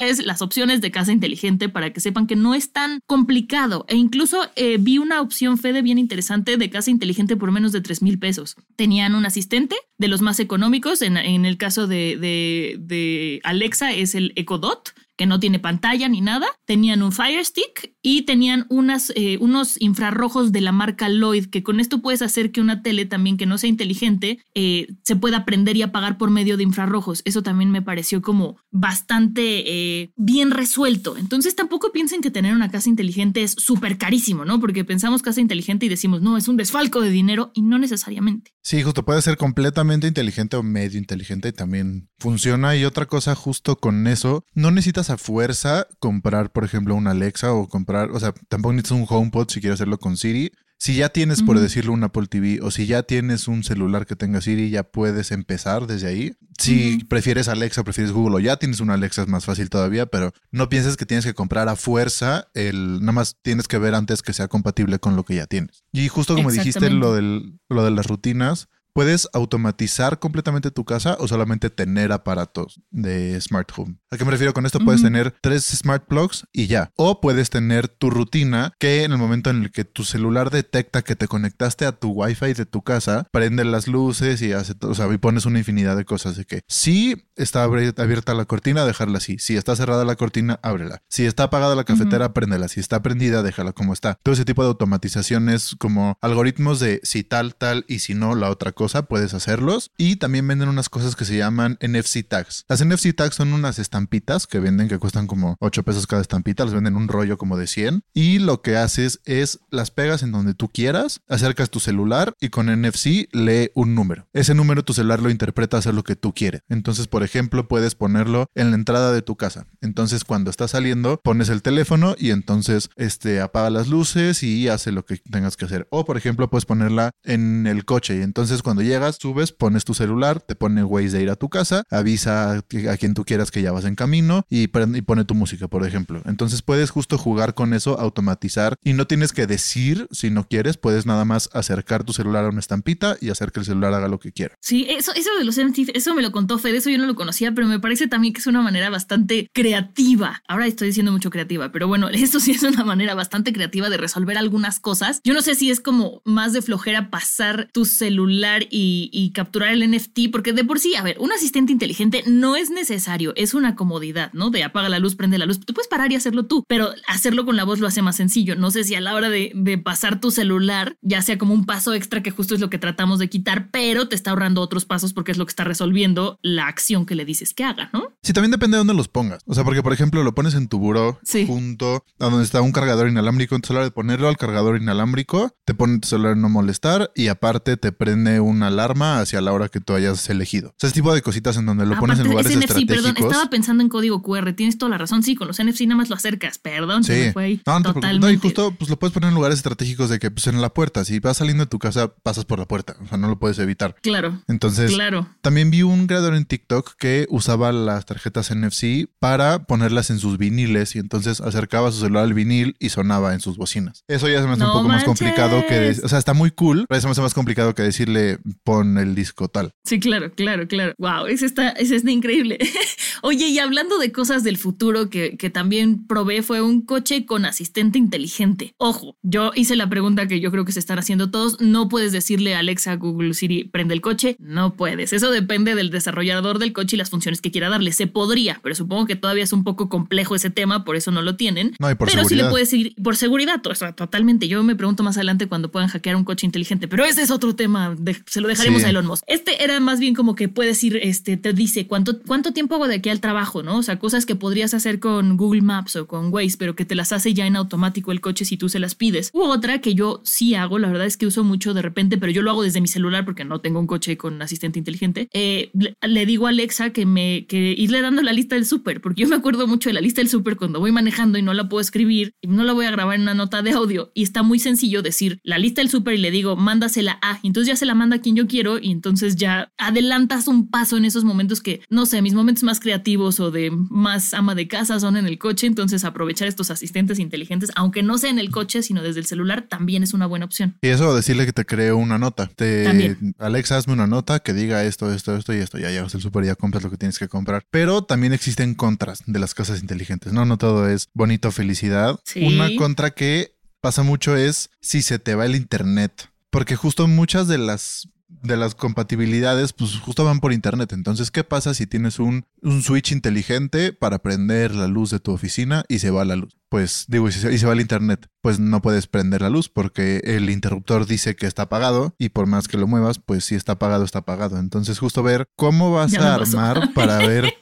Es 0.00 0.24
las 0.24 0.42
opciones 0.42 0.80
de 0.80 0.90
casa 0.90 1.12
inteligente 1.12 1.68
para 1.68 1.92
que 1.92 2.00
sepan 2.00 2.26
que 2.26 2.36
no 2.36 2.54
es 2.54 2.72
tan 2.72 3.00
complicado. 3.06 3.84
E 3.88 3.96
incluso 3.96 4.48
eh, 4.56 4.76
vi 4.78 4.98
una 4.98 5.20
opción 5.20 5.58
Fede 5.58 5.82
bien 5.82 5.98
interesante 5.98 6.56
de 6.56 6.70
casa 6.70 6.90
inteligente 6.90 7.36
por 7.36 7.50
menos 7.50 7.72
de 7.72 7.80
3 7.80 8.02
mil 8.02 8.18
pesos. 8.18 8.56
Tenían 8.76 9.14
un 9.14 9.26
asistente 9.26 9.76
de 9.98 10.08
los 10.08 10.22
más 10.22 10.40
económicos. 10.40 11.02
En, 11.02 11.16
en 11.16 11.44
el 11.44 11.56
caso 11.58 11.86
de, 11.86 12.16
de, 12.16 12.76
de 12.78 13.40
Alexa 13.44 13.92
es 13.92 14.14
el 14.14 14.32
Echo 14.36 14.58
Dot 14.58 14.94
que 15.18 15.26
no 15.26 15.40
tiene 15.40 15.58
pantalla 15.58 16.08
ni 16.08 16.22
nada. 16.22 16.46
Tenían 16.64 17.02
un 17.02 17.12
Fire 17.12 17.44
Stick 17.44 17.92
y 18.00 18.22
tenían 18.22 18.66
unas, 18.70 19.12
eh, 19.16 19.36
unos 19.40 19.78
infrarrojos 19.80 20.52
de 20.52 20.60
la 20.60 20.72
marca 20.72 21.08
Lloyd, 21.08 21.46
que 21.46 21.62
con 21.62 21.80
esto 21.80 22.00
puedes 22.00 22.22
hacer 22.22 22.52
que 22.52 22.60
una 22.60 22.82
tele 22.82 23.04
también 23.04 23.36
que 23.36 23.44
no 23.44 23.58
sea 23.58 23.68
inteligente 23.68 24.38
eh, 24.54 24.86
se 25.02 25.16
pueda 25.16 25.44
prender 25.44 25.76
y 25.76 25.82
apagar 25.82 26.16
por 26.16 26.30
medio 26.30 26.56
de 26.56 26.62
infrarrojos. 26.62 27.22
Eso 27.24 27.42
también 27.42 27.70
me 27.70 27.82
pareció 27.82 28.22
como 28.22 28.56
bastante 28.70 29.64
eh, 29.66 30.12
bien 30.16 30.52
resuelto. 30.52 31.16
Entonces 31.16 31.56
tampoco 31.56 31.90
piensen 31.90 32.20
que 32.20 32.30
tener 32.30 32.54
una 32.54 32.70
casa 32.70 32.88
inteligente 32.88 33.42
es 33.42 33.56
súper 33.58 33.98
carísimo, 33.98 34.44
¿no? 34.44 34.60
Porque 34.60 34.84
pensamos 34.84 35.22
casa 35.22 35.40
inteligente 35.40 35.84
y 35.86 35.88
decimos, 35.88 36.22
no, 36.22 36.36
es 36.36 36.46
un 36.46 36.56
desfalco 36.56 37.00
de 37.00 37.10
dinero 37.10 37.50
y 37.54 37.62
no 37.62 37.78
necesariamente. 37.78 38.52
Sí, 38.62 38.82
justo 38.82 39.04
puede 39.04 39.20
ser 39.22 39.36
completamente 39.36 40.06
inteligente 40.06 40.56
o 40.56 40.62
medio 40.62 40.98
inteligente 40.98 41.48
y 41.48 41.52
también 41.52 42.08
funciona. 42.18 42.76
Y 42.76 42.84
otra 42.84 43.06
cosa 43.06 43.34
justo 43.34 43.76
con 43.76 44.06
eso, 44.06 44.44
no 44.54 44.70
necesitas 44.70 45.07
a 45.10 45.18
fuerza 45.18 45.86
comprar, 45.98 46.50
por 46.50 46.64
ejemplo, 46.64 46.94
un 46.94 47.06
Alexa 47.06 47.52
o 47.52 47.68
comprar, 47.68 48.10
o 48.10 48.20
sea, 48.20 48.32
tampoco 48.48 48.72
necesitas 48.72 48.98
un 48.98 49.06
HomePod 49.08 49.48
si 49.48 49.60
quieres 49.60 49.78
hacerlo 49.78 49.98
con 49.98 50.16
Siri. 50.16 50.52
Si 50.80 50.94
ya 50.94 51.08
tienes, 51.08 51.42
por 51.42 51.58
decirlo, 51.58 51.92
un 51.92 52.04
Apple 52.04 52.28
TV 52.28 52.60
o 52.62 52.70
si 52.70 52.86
ya 52.86 53.02
tienes 53.02 53.48
un 53.48 53.64
celular 53.64 54.06
que 54.06 54.14
tenga 54.14 54.40
Siri, 54.40 54.70
ya 54.70 54.84
puedes 54.84 55.32
empezar 55.32 55.88
desde 55.88 56.06
ahí. 56.06 56.34
Si 56.56 57.02
prefieres 57.04 57.48
Alexa, 57.48 57.82
prefieres 57.82 58.12
Google 58.12 58.36
o 58.36 58.38
ya 58.38 58.58
tienes 58.58 58.78
una 58.78 58.94
Alexa, 58.94 59.22
es 59.22 59.28
más 59.28 59.44
fácil 59.44 59.70
todavía, 59.70 60.06
pero 60.06 60.32
no 60.52 60.68
pienses 60.68 60.96
que 60.96 61.04
tienes 61.04 61.24
que 61.24 61.34
comprar 61.34 61.68
a 61.68 61.74
fuerza 61.74 62.46
el, 62.54 63.00
nada 63.00 63.10
más 63.10 63.38
tienes 63.42 63.66
que 63.66 63.78
ver 63.78 63.96
antes 63.96 64.22
que 64.22 64.32
sea 64.32 64.46
compatible 64.46 65.00
con 65.00 65.16
lo 65.16 65.24
que 65.24 65.34
ya 65.34 65.46
tienes. 65.46 65.82
Y 65.92 66.06
justo 66.06 66.36
como 66.36 66.52
dijiste 66.52 66.90
lo, 66.90 67.12
del, 67.12 67.58
lo 67.68 67.84
de 67.84 67.90
las 67.90 68.06
rutinas, 68.06 68.68
¿Puedes 68.92 69.28
automatizar 69.32 70.18
completamente 70.18 70.70
tu 70.70 70.84
casa 70.84 71.16
o 71.20 71.28
solamente 71.28 71.70
tener 71.70 72.12
aparatos 72.12 72.80
de 72.90 73.40
smart 73.40 73.70
home? 73.76 73.96
¿A 74.10 74.16
qué 74.16 74.24
me 74.24 74.30
refiero 74.30 74.54
con 74.54 74.66
esto? 74.66 74.80
Puedes 74.80 75.02
tener 75.02 75.34
tres 75.40 75.64
smart 75.64 76.06
plugs 76.06 76.46
y 76.52 76.66
ya. 76.66 76.90
O 76.96 77.20
puedes 77.20 77.50
tener 77.50 77.88
tu 77.88 78.10
rutina 78.10 78.72
que 78.78 79.04
en 79.04 79.12
el 79.12 79.18
momento 79.18 79.50
en 79.50 79.64
el 79.64 79.70
que 79.70 79.84
tu 79.84 80.04
celular 80.04 80.50
detecta 80.50 81.02
que 81.02 81.16
te 81.16 81.28
conectaste 81.28 81.84
a 81.84 81.92
tu 81.92 82.10
wifi 82.10 82.54
de 82.54 82.66
tu 82.66 82.82
casa, 82.82 83.28
prende 83.30 83.64
las 83.64 83.86
luces 83.86 84.42
y 84.42 84.52
hace 84.52 84.74
todo, 84.74 84.92
o 84.92 84.94
sea, 84.94 85.12
y 85.12 85.18
pones 85.18 85.46
una 85.46 85.58
infinidad 85.58 85.96
de 85.96 86.04
cosas 86.04 86.36
de 86.36 86.44
que 86.44 86.62
si 86.66 87.26
está 87.36 87.64
abierta 87.64 88.34
la 88.34 88.44
cortina, 88.46 88.84
dejarla 88.84 89.18
así. 89.18 89.38
Si 89.38 89.56
está 89.56 89.76
cerrada 89.76 90.04
la 90.04 90.16
cortina, 90.16 90.58
ábrela. 90.62 91.02
Si 91.08 91.26
está 91.26 91.44
apagada 91.44 91.76
la 91.76 91.84
cafetera, 91.84 92.32
préndela. 92.32 92.68
Si 92.68 92.80
está 92.80 93.02
prendida, 93.02 93.42
déjala 93.42 93.72
como 93.72 93.92
está. 93.92 94.18
Todo 94.22 94.32
ese 94.32 94.44
tipo 94.44 94.62
de 94.62 94.68
automatizaciones 94.68 95.76
como 95.78 96.16
algoritmos 96.20 96.80
de 96.80 97.00
si 97.02 97.24
tal, 97.24 97.54
tal 97.54 97.84
y 97.88 98.00
si 98.00 98.14
no, 98.14 98.34
la 98.34 98.50
otra 98.50 98.72
cosa 98.72 98.87
puedes 99.08 99.34
hacerlos. 99.34 99.90
Y 99.96 100.16
también 100.16 100.46
venden 100.46 100.68
unas 100.68 100.88
cosas 100.88 101.16
que 101.16 101.24
se 101.24 101.36
llaman 101.36 101.78
NFC 101.80 102.26
tags. 102.26 102.64
Las 102.68 102.84
NFC 102.84 103.14
tags 103.14 103.36
son 103.36 103.52
unas 103.52 103.78
estampitas 103.78 104.46
que 104.46 104.60
venden 104.60 104.88
que 104.88 104.98
cuestan 104.98 105.26
como 105.26 105.56
8 105.60 105.82
pesos 105.82 106.06
cada 106.06 106.22
estampita, 106.22 106.64
las 106.64 106.74
venden 106.74 106.96
un 106.96 107.08
rollo 107.08 107.38
como 107.38 107.56
de 107.56 107.66
100. 107.66 108.02
Y 108.14 108.38
lo 108.38 108.62
que 108.62 108.76
haces 108.76 109.20
es 109.24 109.60
las 109.70 109.90
pegas 109.90 110.22
en 110.22 110.32
donde 110.32 110.54
tú 110.54 110.68
quieras, 110.68 111.20
acercas 111.28 111.70
tu 111.70 111.80
celular 111.80 112.34
y 112.40 112.48
con 112.48 112.66
NFC 112.66 113.28
lee 113.32 113.70
un 113.74 113.94
número. 113.94 114.26
Ese 114.32 114.54
número 114.54 114.84
tu 114.84 114.94
celular 114.94 115.20
lo 115.20 115.30
interpreta 115.30 115.76
a 115.76 115.80
hacer 115.80 115.94
lo 115.94 116.04
que 116.04 116.16
tú 116.16 116.32
quieres. 116.32 116.62
Entonces, 116.68 117.06
por 117.06 117.22
ejemplo, 117.22 117.68
puedes 117.68 117.94
ponerlo 117.94 118.46
en 118.54 118.70
la 118.70 118.76
entrada 118.76 119.12
de 119.12 119.22
tu 119.22 119.36
casa. 119.36 119.66
Entonces, 119.80 120.24
cuando 120.24 120.50
estás 120.50 120.72
saliendo, 120.72 121.20
pones 121.22 121.48
el 121.48 121.62
teléfono 121.62 122.14
y 122.18 122.30
entonces 122.30 122.90
este, 122.96 123.40
apaga 123.40 123.70
las 123.70 123.88
luces 123.88 124.42
y 124.42 124.68
hace 124.68 124.92
lo 124.92 125.04
que 125.04 125.16
tengas 125.16 125.56
que 125.56 125.64
hacer. 125.64 125.86
O, 125.90 126.04
por 126.04 126.16
ejemplo, 126.16 126.50
puedes 126.50 126.66
ponerla 126.66 127.10
en 127.24 127.66
el 127.66 127.84
coche 127.84 128.16
y 128.16 128.22
entonces 128.22 128.62
cuando 128.68 128.82
llegas, 128.82 129.16
subes, 129.18 129.52
pones 129.52 129.86
tu 129.86 129.94
celular, 129.94 130.42
te 130.42 130.54
pone 130.54 130.84
Waze 130.84 131.16
de 131.16 131.22
ir 131.22 131.30
a 131.30 131.36
tu 131.36 131.48
casa, 131.48 131.84
avisa 131.88 132.52
a 132.52 132.96
quien 132.98 133.14
tú 133.14 133.24
quieras 133.24 133.50
que 133.50 133.62
ya 133.62 133.72
vas 133.72 133.86
en 133.86 133.94
camino 133.94 134.44
y, 134.50 134.64
y 134.64 134.66
pone 134.68 135.24
tu 135.24 135.34
música, 135.34 135.68
por 135.68 135.86
ejemplo. 135.86 136.20
Entonces 136.26 136.60
puedes 136.60 136.90
justo 136.90 137.16
jugar 137.16 137.54
con 137.54 137.72
eso, 137.72 137.98
automatizar 137.98 138.76
y 138.84 138.92
no 138.92 139.06
tienes 139.06 139.32
que 139.32 139.46
decir 139.46 140.06
si 140.10 140.28
no 140.28 140.46
quieres, 140.46 140.76
puedes 140.76 141.06
nada 141.06 141.24
más 141.24 141.48
acercar 141.54 142.04
tu 142.04 142.12
celular 142.12 142.44
a 142.44 142.50
una 142.50 142.60
estampita 142.60 143.16
y 143.22 143.30
hacer 143.30 143.52
que 143.52 143.60
el 143.60 143.64
celular 143.64 143.94
haga 143.94 144.06
lo 144.06 144.18
que 144.18 144.32
quiera. 144.32 144.54
Sí, 144.60 144.86
eso, 144.90 145.14
eso 145.14 145.30
de 145.38 145.46
los 145.46 145.56
NFT, 145.56 145.96
eso 145.96 146.14
me 146.14 146.20
lo 146.20 146.30
contó 146.30 146.58
Fede, 146.58 146.76
eso 146.76 146.90
yo 146.90 146.98
no 146.98 147.06
lo 147.06 147.14
conocía, 147.14 147.52
pero 147.52 147.66
me 147.68 147.80
parece 147.80 148.06
también 148.06 148.34
que 148.34 148.40
es 148.40 148.46
una 148.46 148.60
manera 148.60 148.90
bastante 148.90 149.48
creativa. 149.54 150.42
Ahora 150.46 150.66
estoy 150.66 150.88
diciendo 150.88 151.10
mucho 151.10 151.30
creativa, 151.30 151.72
pero 151.72 151.88
bueno, 151.88 152.08
eso 152.12 152.38
sí 152.38 152.50
es 152.50 152.62
una 152.64 152.84
manera 152.84 153.14
bastante 153.14 153.54
creativa 153.54 153.88
de 153.88 153.96
resolver 153.96 154.36
algunas 154.36 154.78
cosas. 154.78 155.22
Yo 155.24 155.32
no 155.32 155.40
sé 155.40 155.54
si 155.54 155.70
es 155.70 155.80
como 155.80 156.20
más 156.26 156.52
de 156.52 156.60
flojera 156.60 157.08
pasar 157.08 157.70
tu 157.72 157.86
celular 157.86 158.57
y, 158.70 159.10
y 159.12 159.32
capturar 159.32 159.72
el 159.72 159.90
NFT, 159.90 160.30
porque 160.32 160.52
de 160.52 160.64
por 160.64 160.78
sí, 160.78 160.94
a 160.94 161.02
ver, 161.02 161.16
un 161.20 161.32
asistente 161.32 161.72
inteligente 161.72 162.24
no 162.26 162.56
es 162.56 162.70
necesario, 162.70 163.32
es 163.36 163.54
una 163.54 163.74
comodidad, 163.74 164.32
¿no? 164.32 164.50
De 164.50 164.64
apaga 164.64 164.88
la 164.88 164.98
luz, 164.98 165.16
prende 165.16 165.38
la 165.38 165.46
luz, 165.46 165.60
tú 165.60 165.74
puedes 165.74 165.88
parar 165.88 166.10
y 166.12 166.16
hacerlo 166.16 166.46
tú, 166.46 166.64
pero 166.68 166.90
hacerlo 167.06 167.44
con 167.44 167.56
la 167.56 167.64
voz 167.64 167.78
lo 167.78 167.86
hace 167.86 168.02
más 168.02 168.16
sencillo. 168.16 168.56
No 168.56 168.70
sé 168.70 168.84
si 168.84 168.94
a 168.94 169.00
la 169.00 169.14
hora 169.14 169.30
de, 169.30 169.52
de 169.54 169.78
pasar 169.78 170.20
tu 170.20 170.30
celular, 170.30 170.96
ya 171.02 171.22
sea 171.22 171.38
como 171.38 171.54
un 171.54 171.64
paso 171.64 171.94
extra 171.94 172.22
que 172.22 172.30
justo 172.30 172.54
es 172.54 172.60
lo 172.60 172.70
que 172.70 172.78
tratamos 172.78 173.18
de 173.18 173.28
quitar, 173.28 173.70
pero 173.70 174.08
te 174.08 174.14
está 174.14 174.30
ahorrando 174.30 174.60
otros 174.60 174.84
pasos 174.84 175.12
porque 175.12 175.32
es 175.32 175.38
lo 175.38 175.46
que 175.46 175.50
está 175.50 175.64
resolviendo 175.64 176.38
la 176.42 176.66
acción 176.66 177.06
que 177.06 177.14
le 177.14 177.24
dices 177.24 177.54
que 177.54 177.64
haga, 177.64 177.90
¿no? 177.92 178.12
Sí, 178.22 178.32
también 178.32 178.50
depende 178.50 178.76
de 178.76 178.78
dónde 178.78 178.94
los 178.94 179.08
pongas. 179.08 179.42
O 179.46 179.54
sea, 179.54 179.64
porque 179.64 179.82
por 179.82 179.92
ejemplo 179.92 180.22
lo 180.22 180.34
pones 180.34 180.54
en 180.54 180.68
tu 180.68 180.78
buró 180.78 181.18
junto 181.46 182.04
a 182.18 182.24
donde 182.26 182.44
está 182.44 182.60
un 182.60 182.72
cargador 182.72 183.08
inalámbrico, 183.08 183.54
entonces 183.54 183.70
a 183.70 183.74
la 183.74 183.80
hora 183.80 183.88
de 183.88 183.92
ponerlo 183.92 184.28
al 184.28 184.36
cargador 184.36 184.80
inalámbrico, 184.80 185.52
te 185.64 185.74
pone 185.74 185.98
tu 185.98 186.08
celular 186.08 186.36
no 186.36 186.48
molestar 186.48 187.10
y 187.14 187.28
aparte 187.28 187.76
te 187.76 187.92
prende 187.92 188.40
una 188.48 188.68
alarma 188.68 189.20
hacia 189.20 189.40
la 189.40 189.52
hora 189.52 189.68
que 189.68 189.80
tú 189.80 189.94
hayas 189.94 190.28
elegido. 190.30 190.70
O 190.70 190.74
sea, 190.76 190.88
ese 190.88 190.94
tipo 190.94 191.14
de 191.14 191.22
cositas 191.22 191.56
en 191.56 191.66
donde 191.66 191.86
lo 191.86 191.98
pones 191.98 192.18
en 192.18 192.28
lugares 192.28 192.50
NFC, 192.50 192.62
estratégicos. 192.62 192.96
Perdón, 192.96 193.16
estaba 193.16 193.50
pensando 193.50 193.82
en 193.82 193.88
código 193.88 194.22
QR, 194.22 194.52
tienes 194.52 194.78
toda 194.78 194.90
la 194.90 194.98
razón. 194.98 195.22
Sí, 195.22 195.34
con 195.34 195.46
los 195.48 195.62
NFC 195.62 195.82
nada 195.82 195.96
más 195.96 196.08
lo 196.08 196.16
acercas, 196.16 196.58
perdón, 196.58 197.04
sí. 197.04 197.12
se 197.12 197.26
me 197.26 197.32
fue 197.32 197.44
ahí. 197.44 197.62
No, 197.66 197.80
no, 197.80 197.94
totalmente. 197.94 198.26
no, 198.26 198.32
y 198.32 198.36
justo 198.36 198.72
pues 198.72 198.90
lo 198.90 198.98
puedes 198.98 199.12
poner 199.12 199.28
en 199.28 199.34
lugares 199.34 199.58
estratégicos 199.58 200.10
de 200.10 200.18
que 200.18 200.30
pues 200.30 200.46
en 200.46 200.60
la 200.60 200.72
puerta, 200.72 201.04
si 201.04 201.20
vas 201.20 201.36
saliendo 201.36 201.64
de 201.64 201.68
tu 201.68 201.78
casa, 201.78 202.12
pasas 202.22 202.44
por 202.44 202.58
la 202.58 202.66
puerta, 202.66 202.96
o 203.02 203.06
sea, 203.06 203.18
no 203.18 203.28
lo 203.28 203.38
puedes 203.38 203.58
evitar. 203.58 203.94
Claro. 204.02 204.42
Entonces, 204.48 204.92
claro. 204.92 205.28
también 205.40 205.70
vi 205.70 205.82
un 205.82 206.06
creador 206.06 206.34
en 206.34 206.44
TikTok 206.44 206.96
que 206.98 207.26
usaba 207.30 207.72
las 207.72 208.06
tarjetas 208.06 208.54
NFC 208.54 209.08
para 209.18 209.64
ponerlas 209.64 210.10
en 210.10 210.18
sus 210.18 210.38
viniles 210.38 210.96
y 210.96 210.98
entonces 210.98 211.40
acercaba 211.40 211.92
su 211.92 212.00
celular 212.00 212.24
al 212.24 212.34
vinil 212.34 212.76
y 212.78 212.90
sonaba 212.90 213.34
en 213.34 213.40
sus 213.40 213.56
bocinas. 213.56 214.04
Eso 214.08 214.28
ya 214.28 214.40
se 214.40 214.46
me 214.46 214.52
hace 214.54 214.64
un 214.64 214.72
poco 214.72 214.88
más 214.88 215.04
complicado 215.04 215.64
que, 215.66 215.96
o 216.02 216.08
sea, 216.08 216.18
está 216.18 216.34
muy 216.34 216.50
cool, 216.50 216.86
pero 216.88 216.98
eso 216.98 217.08
me 217.08 217.12
hace 217.12 217.20
más 217.20 217.34
complicado 217.34 217.74
que 217.74 217.82
decirle 217.82 218.37
pon 218.64 218.98
el 218.98 219.14
disco 219.14 219.48
tal. 219.48 219.72
Sí, 219.84 220.00
claro, 220.00 220.32
claro, 220.32 220.66
claro. 220.68 220.94
Wow, 220.98 221.26
ese 221.26 221.46
está, 221.46 221.70
ese 221.70 221.96
está 221.96 222.10
increíble. 222.10 222.58
Oye, 223.22 223.48
y 223.48 223.58
hablando 223.58 223.98
de 223.98 224.12
cosas 224.12 224.44
del 224.44 224.56
futuro 224.56 225.10
que, 225.10 225.36
que 225.36 225.50
también 225.50 226.06
probé, 226.06 226.42
fue 226.42 226.60
un 226.62 226.82
coche 226.82 227.26
con 227.26 227.44
asistente 227.44 227.98
inteligente. 227.98 228.74
Ojo, 228.78 229.16
yo 229.22 229.52
hice 229.54 229.76
la 229.76 229.88
pregunta 229.88 230.28
que 230.28 230.40
yo 230.40 230.50
creo 230.50 230.64
que 230.64 230.72
se 230.72 230.78
están 230.78 230.98
haciendo 230.98 231.30
todos. 231.30 231.60
No 231.60 231.88
puedes 231.88 232.12
decirle 232.12 232.54
a 232.54 232.60
Alexa, 232.60 232.94
Google 232.96 233.34
Siri, 233.34 233.64
prende 233.64 233.94
el 233.94 234.00
coche. 234.00 234.36
No 234.38 234.74
puedes. 234.74 235.12
Eso 235.12 235.30
depende 235.30 235.74
del 235.74 235.90
desarrollador 235.90 236.58
del 236.58 236.72
coche 236.72 236.96
y 236.96 236.98
las 236.98 237.10
funciones 237.10 237.40
que 237.40 237.50
quiera 237.50 237.68
darle. 237.68 237.92
Se 237.92 238.06
podría, 238.06 238.60
pero 238.62 238.74
supongo 238.74 239.06
que 239.06 239.16
todavía 239.16 239.44
es 239.44 239.52
un 239.52 239.64
poco 239.64 239.88
complejo 239.88 240.34
ese 240.34 240.50
tema, 240.50 240.84
por 240.84 240.96
eso 240.96 241.10
no 241.10 241.22
lo 241.22 241.36
tienen. 241.36 241.72
No, 241.78 241.90
y 241.90 241.94
por 241.94 242.08
pero 242.08 242.22
seguridad. 242.22 242.28
sí 242.28 242.44
le 242.44 242.50
puedes 242.50 242.70
seguir 242.70 242.94
por 243.02 243.16
seguridad, 243.16 243.66
o 243.66 243.74
sea, 243.74 243.92
totalmente. 243.92 244.48
Yo 244.48 244.62
me 244.62 244.76
pregunto 244.76 245.02
más 245.02 245.16
adelante 245.16 245.46
cuando 245.46 245.70
puedan 245.70 245.88
hackear 245.88 246.16
un 246.16 246.24
coche 246.24 246.46
inteligente, 246.46 246.88
pero 246.88 247.04
ese 247.04 247.22
es 247.22 247.30
otro 247.30 247.54
tema. 247.54 247.96
Se 248.28 248.40
lo 248.40 248.48
dejaremos 248.48 248.80
Sí. 248.82 248.86
a 248.86 248.90
Elon 248.90 249.06
Musk. 249.06 249.24
Este 249.26 249.62
era 249.64 249.80
más 249.80 250.00
bien 250.00 250.14
como 250.14 250.34
que 250.34 250.48
puedes 250.48 250.82
ir, 250.84 250.98
este, 251.02 251.36
te 251.36 251.52
dice 251.52 251.86
cuánto, 251.86 252.20
cuánto 252.20 252.52
tiempo 252.52 252.74
hago 252.74 252.88
de 252.88 252.96
aquí 252.96 253.08
al 253.08 253.20
trabajo, 253.20 253.62
¿no? 253.62 253.78
O 253.78 253.82
sea, 253.82 253.98
cosas 253.98 254.26
que 254.26 254.34
podrías 254.36 254.74
hacer 254.74 255.00
con 255.00 255.36
Google 255.36 255.62
Maps 255.62 255.96
o 255.96 256.06
con 256.06 256.32
Waze, 256.32 256.56
pero 256.58 256.76
que 256.76 256.84
te 256.84 256.94
las 256.94 257.12
hace 257.12 257.34
ya 257.34 257.46
en 257.46 257.56
automático 257.56 258.12
el 258.12 258.20
coche 258.20 258.44
si 258.44 258.56
tú 258.56 258.68
se 258.68 258.78
las 258.78 258.94
pides. 258.94 259.30
U 259.32 259.42
otra 259.42 259.80
que 259.80 259.94
yo 259.94 260.20
sí 260.24 260.54
hago, 260.54 260.78
la 260.78 260.88
verdad 260.88 261.06
es 261.06 261.16
que 261.16 261.26
uso 261.26 261.44
mucho 261.44 261.74
de 261.74 261.82
repente, 261.82 262.18
pero 262.18 262.32
yo 262.32 262.42
lo 262.42 262.50
hago 262.50 262.62
desde 262.62 262.80
mi 262.80 262.88
celular 262.88 263.24
porque 263.24 263.44
no 263.44 263.60
tengo 263.60 263.80
un 263.80 263.86
coche 263.86 264.16
con 264.16 264.40
asistente 264.42 264.78
inteligente. 264.78 265.28
Eh, 265.32 265.70
le, 266.02 266.26
digo 266.26 266.46
a 266.46 266.50
Alexa 266.50 266.90
que 266.90 267.06
me 267.06 267.46
que 267.46 267.74
irle 267.76 268.00
dando 268.00 268.22
la 268.22 268.32
lista 268.32 268.54
del 268.54 268.66
súper, 268.66 269.00
porque 269.00 269.22
yo 269.22 269.28
me 269.28 269.36
acuerdo 269.36 269.66
mucho 269.66 269.88
de 269.88 269.94
la 269.94 270.00
lista 270.00 270.20
del 270.20 270.28
súper 270.28 270.56
cuando 270.56 270.80
voy 270.80 270.92
manejando 270.92 271.38
y 271.38 271.42
no 271.42 271.54
la 271.54 271.68
puedo 271.68 271.80
escribir 271.80 272.34
y 272.42 272.48
no 272.48 272.64
la 272.64 272.72
voy 272.72 272.86
a 272.86 272.90
grabar 272.90 273.16
en 273.16 273.22
una 273.22 273.34
nota 273.34 273.62
de 273.62 273.70
audio 273.72 274.10
y 274.14 274.22
está 274.22 274.42
muy 274.42 274.58
sencillo 274.58 275.02
decir 275.02 275.38
la 275.42 275.58
lista 275.58 275.80
del 275.80 275.90
súper 275.90 276.14
y 276.14 276.18
le 276.18 276.30
digo 276.30 276.56
mándasela 276.56 277.18
a, 277.22 277.40
entonces 277.42 277.68
ya 277.68 277.76
se 277.76 277.86
la 277.86 277.94
manda 277.94 278.17
a 278.18 278.20
quien 278.20 278.36
yo 278.36 278.46
quiero 278.46 278.78
y 278.78 278.90
entonces 278.90 279.36
ya 279.36 279.72
adelantas 279.78 280.48
un 280.48 280.68
paso 280.68 280.96
en 280.96 281.04
esos 281.04 281.24
momentos 281.24 281.60
que 281.60 281.80
no 281.88 282.06
sé, 282.06 282.22
mis 282.22 282.34
momentos 282.34 282.64
más 282.64 282.80
creativos 282.80 283.40
o 283.40 283.50
de 283.50 283.70
más 283.70 284.34
ama 284.34 284.54
de 284.54 284.68
casa 284.68 285.00
son 285.00 285.16
en 285.16 285.26
el 285.26 285.38
coche, 285.38 285.66
entonces 285.66 286.04
aprovechar 286.04 286.48
estos 286.48 286.70
asistentes 286.70 287.18
inteligentes, 287.18 287.70
aunque 287.74 288.02
no 288.02 288.18
sea 288.18 288.30
en 288.30 288.38
el 288.38 288.50
coche, 288.50 288.82
sino 288.82 289.02
desde 289.02 289.20
el 289.20 289.26
celular, 289.26 289.66
también 289.68 290.02
es 290.02 290.14
una 290.14 290.26
buena 290.26 290.44
opción. 290.44 290.76
Y 290.82 290.88
eso 290.88 291.14
decirle 291.14 291.46
que 291.46 291.52
te 291.52 291.64
cree 291.64 291.92
una 291.92 292.18
nota. 292.18 292.50
Te, 292.54 292.84
También. 292.84 293.34
Alexa, 293.38 293.76
hazme 293.76 293.92
una 293.92 294.06
nota 294.06 294.40
que 294.40 294.52
diga 294.52 294.84
esto, 294.84 295.12
esto, 295.12 295.36
esto 295.36 295.54
y 295.54 295.58
esto. 295.58 295.78
Ya 295.78 295.90
llegas 295.90 296.14
al 296.14 296.20
súper 296.20 296.44
y 296.44 296.46
ya 296.48 296.54
compras 296.54 296.82
lo 296.82 296.90
que 296.90 296.96
tienes 296.96 297.18
que 297.18 297.28
comprar. 297.28 297.64
Pero 297.70 298.02
también 298.02 298.32
existen 298.32 298.74
contras 298.74 299.22
de 299.26 299.38
las 299.38 299.54
casas 299.54 299.80
inteligentes. 299.80 300.32
No, 300.32 300.44
no 300.44 300.58
todo 300.58 300.88
es 300.88 301.08
bonito, 301.14 301.50
felicidad. 301.50 302.18
Sí. 302.24 302.44
Una 302.44 302.68
contra 302.76 303.10
que 303.10 303.52
pasa 303.80 304.02
mucho 304.02 304.36
es 304.36 304.70
si 304.80 305.02
se 305.02 305.18
te 305.18 305.34
va 305.34 305.46
el 305.46 305.54
internet. 305.54 306.30
Porque 306.50 306.76
justo 306.76 307.06
muchas 307.06 307.48
de 307.48 307.58
las 307.58 308.08
de 308.28 308.56
las 308.56 308.74
compatibilidades, 308.74 309.72
pues 309.72 309.96
justo 309.96 310.24
van 310.24 310.40
por 310.40 310.52
internet. 310.52 310.92
Entonces, 310.92 311.30
¿qué 311.30 311.44
pasa 311.44 311.72
si 311.72 311.86
tienes 311.86 312.18
un, 312.18 312.44
un 312.60 312.82
switch 312.82 313.12
inteligente 313.12 313.92
para 313.92 314.18
prender 314.18 314.74
la 314.74 314.86
luz 314.86 315.10
de 315.10 315.18
tu 315.18 315.32
oficina 315.32 315.84
y 315.88 315.98
se 315.98 316.10
va 316.10 316.24
la 316.24 316.36
luz? 316.36 316.56
Pues 316.68 317.06
digo, 317.08 317.28
y 317.28 317.32
se, 317.32 317.52
y 317.52 317.58
se 317.58 317.66
va 317.66 317.72
el 317.72 317.80
internet, 317.80 318.28
pues 318.42 318.60
no 318.60 318.82
puedes 318.82 319.06
prender 319.06 319.40
la 319.40 319.48
luz 319.48 319.70
porque 319.70 320.20
el 320.24 320.50
interruptor 320.50 321.06
dice 321.06 321.36
que 321.36 321.46
está 321.46 321.62
apagado 321.62 322.14
y 322.18 322.28
por 322.28 322.46
más 322.46 322.68
que 322.68 322.76
lo 322.76 322.86
muevas, 322.86 323.18
pues 323.18 323.46
si 323.46 323.54
está 323.54 323.72
apagado, 323.72 324.04
está 324.04 324.20
apagado. 324.20 324.58
Entonces, 324.58 324.98
justo 324.98 325.22
ver 325.22 325.48
cómo 325.56 325.90
vas 325.90 326.12
Ya 326.12 326.32
a 326.32 326.34
armar 326.34 326.92
para 326.92 327.18
ver, 327.18 327.54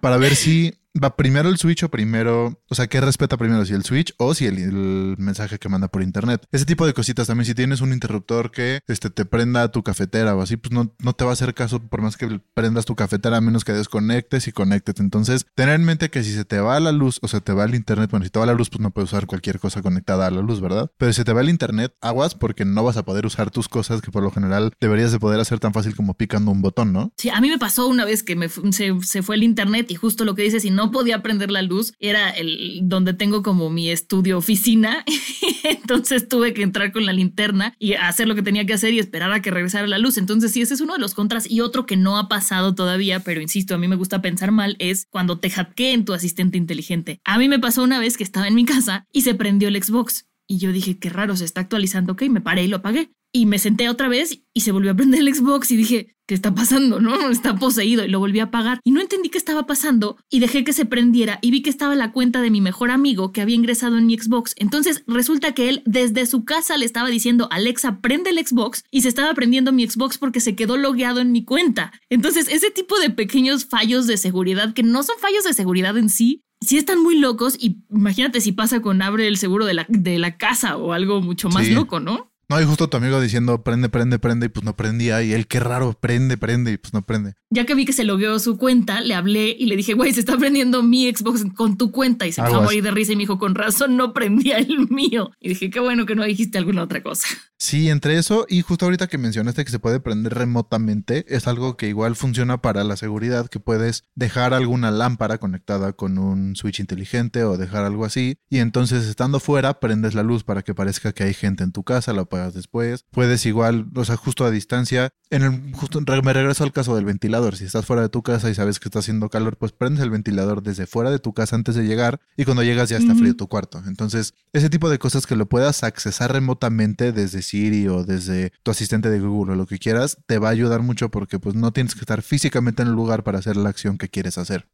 para 0.00 0.18
ver 0.18 0.36
si 0.36 0.74
va 1.02 1.16
primero 1.16 1.48
el 1.48 1.58
switch 1.58 1.82
o 1.82 1.88
primero, 1.90 2.60
o 2.68 2.74
sea, 2.74 2.86
qué 2.86 3.00
respeta 3.00 3.36
primero, 3.36 3.64
si 3.64 3.74
el 3.74 3.84
switch 3.84 4.14
o 4.18 4.34
si 4.34 4.46
el, 4.46 5.16
mensaje 5.18 5.58
que 5.58 5.68
manda 5.68 5.88
por 5.88 6.02
internet. 6.02 6.46
Ese 6.52 6.64
tipo 6.64 6.86
de 6.86 6.94
cositas 6.94 7.26
también, 7.26 7.46
si 7.46 7.54
tienes 7.54 7.80
un 7.80 7.92
interruptor 7.92 8.50
que 8.50 8.80
este, 8.86 9.10
te 9.10 9.24
prenda 9.24 9.70
tu 9.70 9.82
cafetera 9.82 10.34
o 10.34 10.42
así, 10.42 10.56
pues 10.56 10.72
no, 10.72 10.94
no 10.98 11.12
te 11.12 11.24
va 11.24 11.30
a 11.30 11.32
hacer 11.32 11.54
caso 11.54 11.80
por 11.80 12.02
más 12.02 12.16
que 12.16 12.40
prendas 12.54 12.84
tu 12.84 12.94
cafetera 12.94 13.38
a 13.38 13.40
menos 13.40 13.64
que 13.64 13.72
desconectes 13.72 14.48
y 14.48 14.52
conectes. 14.52 14.96
Entonces, 15.00 15.46
tener 15.54 15.74
en 15.74 15.84
mente 15.84 16.10
que 16.10 16.22
si 16.22 16.32
se 16.32 16.44
te 16.44 16.58
va 16.58 16.78
la 16.80 16.92
luz 16.92 17.18
o 17.22 17.28
se 17.28 17.40
te 17.40 17.52
va 17.52 17.64
el 17.64 17.74
internet, 17.74 18.10
bueno, 18.10 18.24
si 18.24 18.30
te 18.30 18.38
va 18.38 18.46
la 18.46 18.54
luz, 18.54 18.70
pues 18.70 18.80
no 18.80 18.90
puedes 18.90 19.10
usar 19.12 19.26
cualquier 19.26 19.58
cosa 19.58 19.82
conectada 19.82 20.26
a 20.26 20.30
la 20.30 20.40
luz, 20.40 20.60
¿verdad? 20.60 20.90
Pero 20.98 21.12
si 21.12 21.16
se 21.16 21.24
te 21.24 21.32
va 21.32 21.40
el 21.40 21.48
internet, 21.48 21.94
aguas 22.00 22.34
porque 22.34 22.64
no 22.64 22.84
vas 22.84 22.96
a 22.96 23.04
poder 23.04 23.26
usar 23.26 23.50
tus 23.50 23.68
cosas 23.68 24.00
que 24.02 24.10
por 24.10 24.22
lo 24.22 24.30
general 24.30 24.72
deberías 24.80 25.12
de 25.12 25.18
poder 25.18 25.40
hacer 25.40 25.58
tan 25.58 25.72
fácil 25.72 25.94
como 25.96 26.14
picando 26.14 26.50
un 26.50 26.62
botón, 26.62 26.92
¿no? 26.92 27.12
Sí, 27.16 27.30
a 27.30 27.40
mí 27.40 27.48
me 27.48 27.58
pasó 27.58 27.86
una 27.86 28.04
vez 28.04 28.22
que 28.22 28.36
me 28.36 28.48
se, 28.48 28.92
se 29.02 29.22
fue 29.22 29.36
el 29.36 29.42
internet 29.42 29.90
y 29.90 29.94
justo 29.94 30.24
lo 30.24 30.34
que 30.34 30.42
dices, 30.42 30.62
si 30.62 30.70
no 30.70 30.83
podía 30.90 31.22
prender 31.22 31.50
la 31.50 31.62
luz, 31.62 31.92
era 31.98 32.30
el 32.30 32.80
donde 32.82 33.14
tengo 33.14 33.42
como 33.42 33.70
mi 33.70 33.90
estudio 33.90 34.38
oficina. 34.38 35.04
Entonces 35.64 36.28
tuve 36.28 36.54
que 36.54 36.62
entrar 36.62 36.92
con 36.92 37.06
la 37.06 37.12
linterna 37.12 37.74
y 37.78 37.94
hacer 37.94 38.28
lo 38.28 38.34
que 38.34 38.42
tenía 38.42 38.66
que 38.66 38.74
hacer 38.74 38.92
y 38.92 38.98
esperar 38.98 39.32
a 39.32 39.42
que 39.42 39.50
regresara 39.50 39.86
la 39.86 39.98
luz. 39.98 40.18
Entonces, 40.18 40.52
sí, 40.52 40.62
ese 40.62 40.74
es 40.74 40.80
uno 40.80 40.94
de 40.94 40.98
los 41.00 41.14
contras. 41.14 41.50
Y 41.50 41.60
otro 41.60 41.86
que 41.86 41.96
no 41.96 42.18
ha 42.18 42.28
pasado 42.28 42.74
todavía, 42.74 43.20
pero 43.20 43.40
insisto, 43.40 43.74
a 43.74 43.78
mí 43.78 43.88
me 43.88 43.96
gusta 43.96 44.22
pensar 44.22 44.52
mal, 44.52 44.76
es 44.78 45.06
cuando 45.10 45.38
te 45.38 45.50
hackeen 45.50 46.04
tu 46.04 46.12
asistente 46.12 46.58
inteligente. 46.58 47.20
A 47.24 47.38
mí 47.38 47.48
me 47.48 47.58
pasó 47.58 47.82
una 47.82 47.98
vez 47.98 48.16
que 48.16 48.24
estaba 48.24 48.48
en 48.48 48.54
mi 48.54 48.64
casa 48.64 49.06
y 49.12 49.22
se 49.22 49.34
prendió 49.34 49.68
el 49.68 49.82
Xbox. 49.82 50.26
Y 50.46 50.58
yo 50.58 50.72
dije, 50.72 50.98
qué 50.98 51.08
raro, 51.08 51.36
se 51.36 51.44
está 51.44 51.62
actualizando, 51.62 52.12
ok, 52.12 52.22
me 52.24 52.40
paré 52.40 52.64
y 52.64 52.68
lo 52.68 52.76
apagué. 52.76 53.10
Y 53.32 53.46
me 53.46 53.58
senté 53.58 53.88
otra 53.88 54.08
vez 54.08 54.42
y 54.52 54.60
se 54.60 54.70
volvió 54.70 54.92
a 54.92 54.94
prender 54.94 55.20
el 55.20 55.34
Xbox 55.34 55.70
y 55.70 55.76
dije, 55.76 56.13
¿qué 56.26 56.34
está 56.34 56.54
pasando? 56.54 57.00
¿No? 57.00 57.14
Está 57.30 57.56
poseído 57.56 58.04
y 58.04 58.08
lo 58.08 58.18
volví 58.18 58.40
a 58.40 58.44
apagar 58.44 58.80
y 58.84 58.90
no 58.90 59.00
entendí 59.00 59.28
qué 59.28 59.38
estaba 59.38 59.66
pasando 59.66 60.16
y 60.30 60.40
dejé 60.40 60.64
que 60.64 60.72
se 60.72 60.86
prendiera 60.86 61.38
y 61.42 61.50
vi 61.50 61.62
que 61.62 61.70
estaba 61.70 61.94
la 61.94 62.12
cuenta 62.12 62.40
de 62.40 62.50
mi 62.50 62.60
mejor 62.60 62.90
amigo 62.90 63.32
que 63.32 63.40
había 63.40 63.56
ingresado 63.56 63.98
en 63.98 64.06
mi 64.06 64.18
Xbox. 64.18 64.54
Entonces 64.56 65.02
resulta 65.06 65.52
que 65.52 65.68
él 65.68 65.82
desde 65.84 66.26
su 66.26 66.44
casa 66.44 66.76
le 66.76 66.86
estaba 66.86 67.08
diciendo, 67.08 67.48
Alexa, 67.50 68.00
prende 68.00 68.30
el 68.30 68.44
Xbox 68.44 68.84
y 68.90 69.02
se 69.02 69.08
estaba 69.08 69.34
prendiendo 69.34 69.72
mi 69.72 69.86
Xbox 69.88 70.18
porque 70.18 70.40
se 70.40 70.54
quedó 70.54 70.76
logueado 70.76 71.20
en 71.20 71.32
mi 71.32 71.44
cuenta. 71.44 71.92
Entonces 72.08 72.48
ese 72.48 72.70
tipo 72.70 72.98
de 72.98 73.10
pequeños 73.10 73.66
fallos 73.66 74.06
de 74.06 74.16
seguridad 74.16 74.74
que 74.74 74.82
no 74.82 75.02
son 75.02 75.16
fallos 75.18 75.44
de 75.44 75.52
seguridad 75.52 75.96
en 75.98 76.08
sí, 76.08 76.42
sí 76.60 76.78
están 76.78 77.02
muy 77.02 77.18
locos 77.18 77.56
y 77.58 77.82
imagínate 77.90 78.40
si 78.40 78.52
pasa 78.52 78.80
con 78.80 79.02
abre 79.02 79.28
el 79.28 79.36
seguro 79.36 79.66
de 79.66 79.74
la, 79.74 79.86
de 79.88 80.18
la 80.18 80.36
casa 80.36 80.76
o 80.76 80.92
algo 80.92 81.20
mucho 81.20 81.48
más 81.48 81.68
loco, 81.68 82.00
¿no? 82.00 82.33
No, 82.48 82.60
y 82.60 82.64
justo 82.64 82.88
tu 82.88 82.96
amigo 82.96 83.20
diciendo 83.20 83.62
prende, 83.62 83.88
prende, 83.88 84.18
prende, 84.18 84.46
y 84.46 84.48
pues 84.48 84.64
no 84.64 84.76
prendía. 84.76 85.22
Y 85.22 85.32
él, 85.32 85.46
qué 85.46 85.60
raro, 85.60 85.98
prende, 85.98 86.36
prende, 86.36 86.72
y 86.72 86.76
pues 86.76 86.92
no 86.92 87.02
prende. 87.02 87.34
Ya 87.50 87.64
que 87.66 87.74
vi 87.74 87.84
que 87.84 87.92
se 87.92 88.04
logueó 88.04 88.38
su 88.38 88.58
cuenta, 88.58 89.00
le 89.00 89.14
hablé 89.14 89.54
y 89.58 89.66
le 89.66 89.76
dije, 89.76 89.94
güey, 89.94 90.12
se 90.12 90.20
está 90.20 90.36
prendiendo 90.36 90.82
mi 90.82 91.10
Xbox 91.10 91.44
con 91.54 91.78
tu 91.78 91.90
cuenta. 91.92 92.26
Y 92.26 92.32
se 92.32 92.40
empezó 92.40 92.60
a 92.60 92.64
morir 92.64 92.82
de 92.82 92.90
risa 92.90 93.12
y 93.12 93.16
me 93.16 93.22
dijo, 93.22 93.38
con 93.38 93.54
razón 93.54 93.96
no 93.96 94.12
prendía 94.12 94.58
el 94.58 94.88
mío. 94.88 95.30
Y 95.40 95.50
dije, 95.50 95.70
qué 95.70 95.80
bueno 95.80 96.06
que 96.06 96.14
no 96.14 96.24
dijiste 96.24 96.58
alguna 96.58 96.82
otra 96.82 97.02
cosa. 97.02 97.28
Sí, 97.56 97.88
entre 97.88 98.18
eso 98.18 98.44
y 98.48 98.60
justo 98.60 98.84
ahorita 98.84 99.06
que 99.06 99.16
mencionaste 99.16 99.64
que 99.64 99.70
se 99.70 99.78
puede 99.78 100.00
prender 100.00 100.34
remotamente, 100.34 101.24
es 101.28 101.46
algo 101.46 101.76
que 101.76 101.88
igual 101.88 102.16
funciona 102.16 102.60
para 102.60 102.84
la 102.84 102.96
seguridad, 102.96 103.48
que 103.48 103.60
puedes 103.60 104.04
dejar 104.14 104.52
alguna 104.52 104.90
lámpara 104.90 105.38
conectada 105.38 105.92
con 105.92 106.18
un 106.18 106.56
switch 106.56 106.80
inteligente 106.80 107.44
o 107.44 107.56
dejar 107.56 107.84
algo 107.84 108.04
así. 108.04 108.36
Y 108.50 108.58
entonces 108.58 109.06
estando 109.06 109.40
fuera, 109.40 109.80
prendes 109.80 110.14
la 110.14 110.22
luz 110.22 110.44
para 110.44 110.62
que 110.62 110.74
parezca 110.74 111.12
que 111.12 111.22
hay 111.22 111.32
gente 111.32 111.64
en 111.64 111.72
tu 111.72 111.84
casa, 111.84 112.12
la 112.12 112.22
después. 112.36 113.04
Puedes 113.10 113.46
igual, 113.46 113.86
o 113.94 114.04
sea, 114.04 114.16
justo 114.16 114.44
a 114.44 114.50
distancia. 114.50 115.10
En 115.30 115.42
el, 115.42 115.72
justo 115.74 116.00
me 116.00 116.32
regreso 116.32 116.64
al 116.64 116.72
caso 116.72 116.94
del 116.94 117.04
ventilador. 117.04 117.56
Si 117.56 117.64
estás 117.64 117.86
fuera 117.86 118.02
de 118.02 118.08
tu 118.08 118.22
casa 118.22 118.50
y 118.50 118.54
sabes 118.54 118.78
que 118.78 118.88
está 118.88 119.00
haciendo 119.00 119.28
calor, 119.28 119.56
pues 119.56 119.72
prendes 119.72 120.02
el 120.02 120.10
ventilador 120.10 120.62
desde 120.62 120.86
fuera 120.86 121.10
de 121.10 121.18
tu 121.18 121.32
casa 121.32 121.56
antes 121.56 121.74
de 121.74 121.84
llegar 121.84 122.20
y 122.36 122.44
cuando 122.44 122.62
llegas 122.62 122.88
ya 122.88 122.98
está 122.98 123.14
frío 123.14 123.36
tu 123.36 123.48
cuarto. 123.48 123.82
Entonces, 123.86 124.34
ese 124.52 124.70
tipo 124.70 124.90
de 124.90 124.98
cosas 124.98 125.26
que 125.26 125.36
lo 125.36 125.46
puedas 125.46 125.82
accesar 125.82 126.32
remotamente 126.32 127.12
desde 127.12 127.42
Siri 127.42 127.88
o 127.88 128.04
desde 128.04 128.52
tu 128.62 128.70
asistente 128.70 129.10
de 129.10 129.20
Google 129.20 129.54
o 129.54 129.56
lo 129.56 129.66
que 129.66 129.78
quieras, 129.78 130.18
te 130.26 130.38
va 130.38 130.48
a 130.48 130.52
ayudar 130.52 130.82
mucho 130.82 131.10
porque 131.10 131.38
pues 131.38 131.54
no 131.54 131.72
tienes 131.72 131.94
que 131.94 132.00
estar 132.00 132.22
físicamente 132.22 132.82
en 132.82 132.88
el 132.88 132.94
lugar 132.94 133.24
para 133.24 133.38
hacer 133.38 133.56
la 133.56 133.70
acción 133.70 133.98
que 133.98 134.08
quieres 134.08 134.38
hacer. 134.38 134.68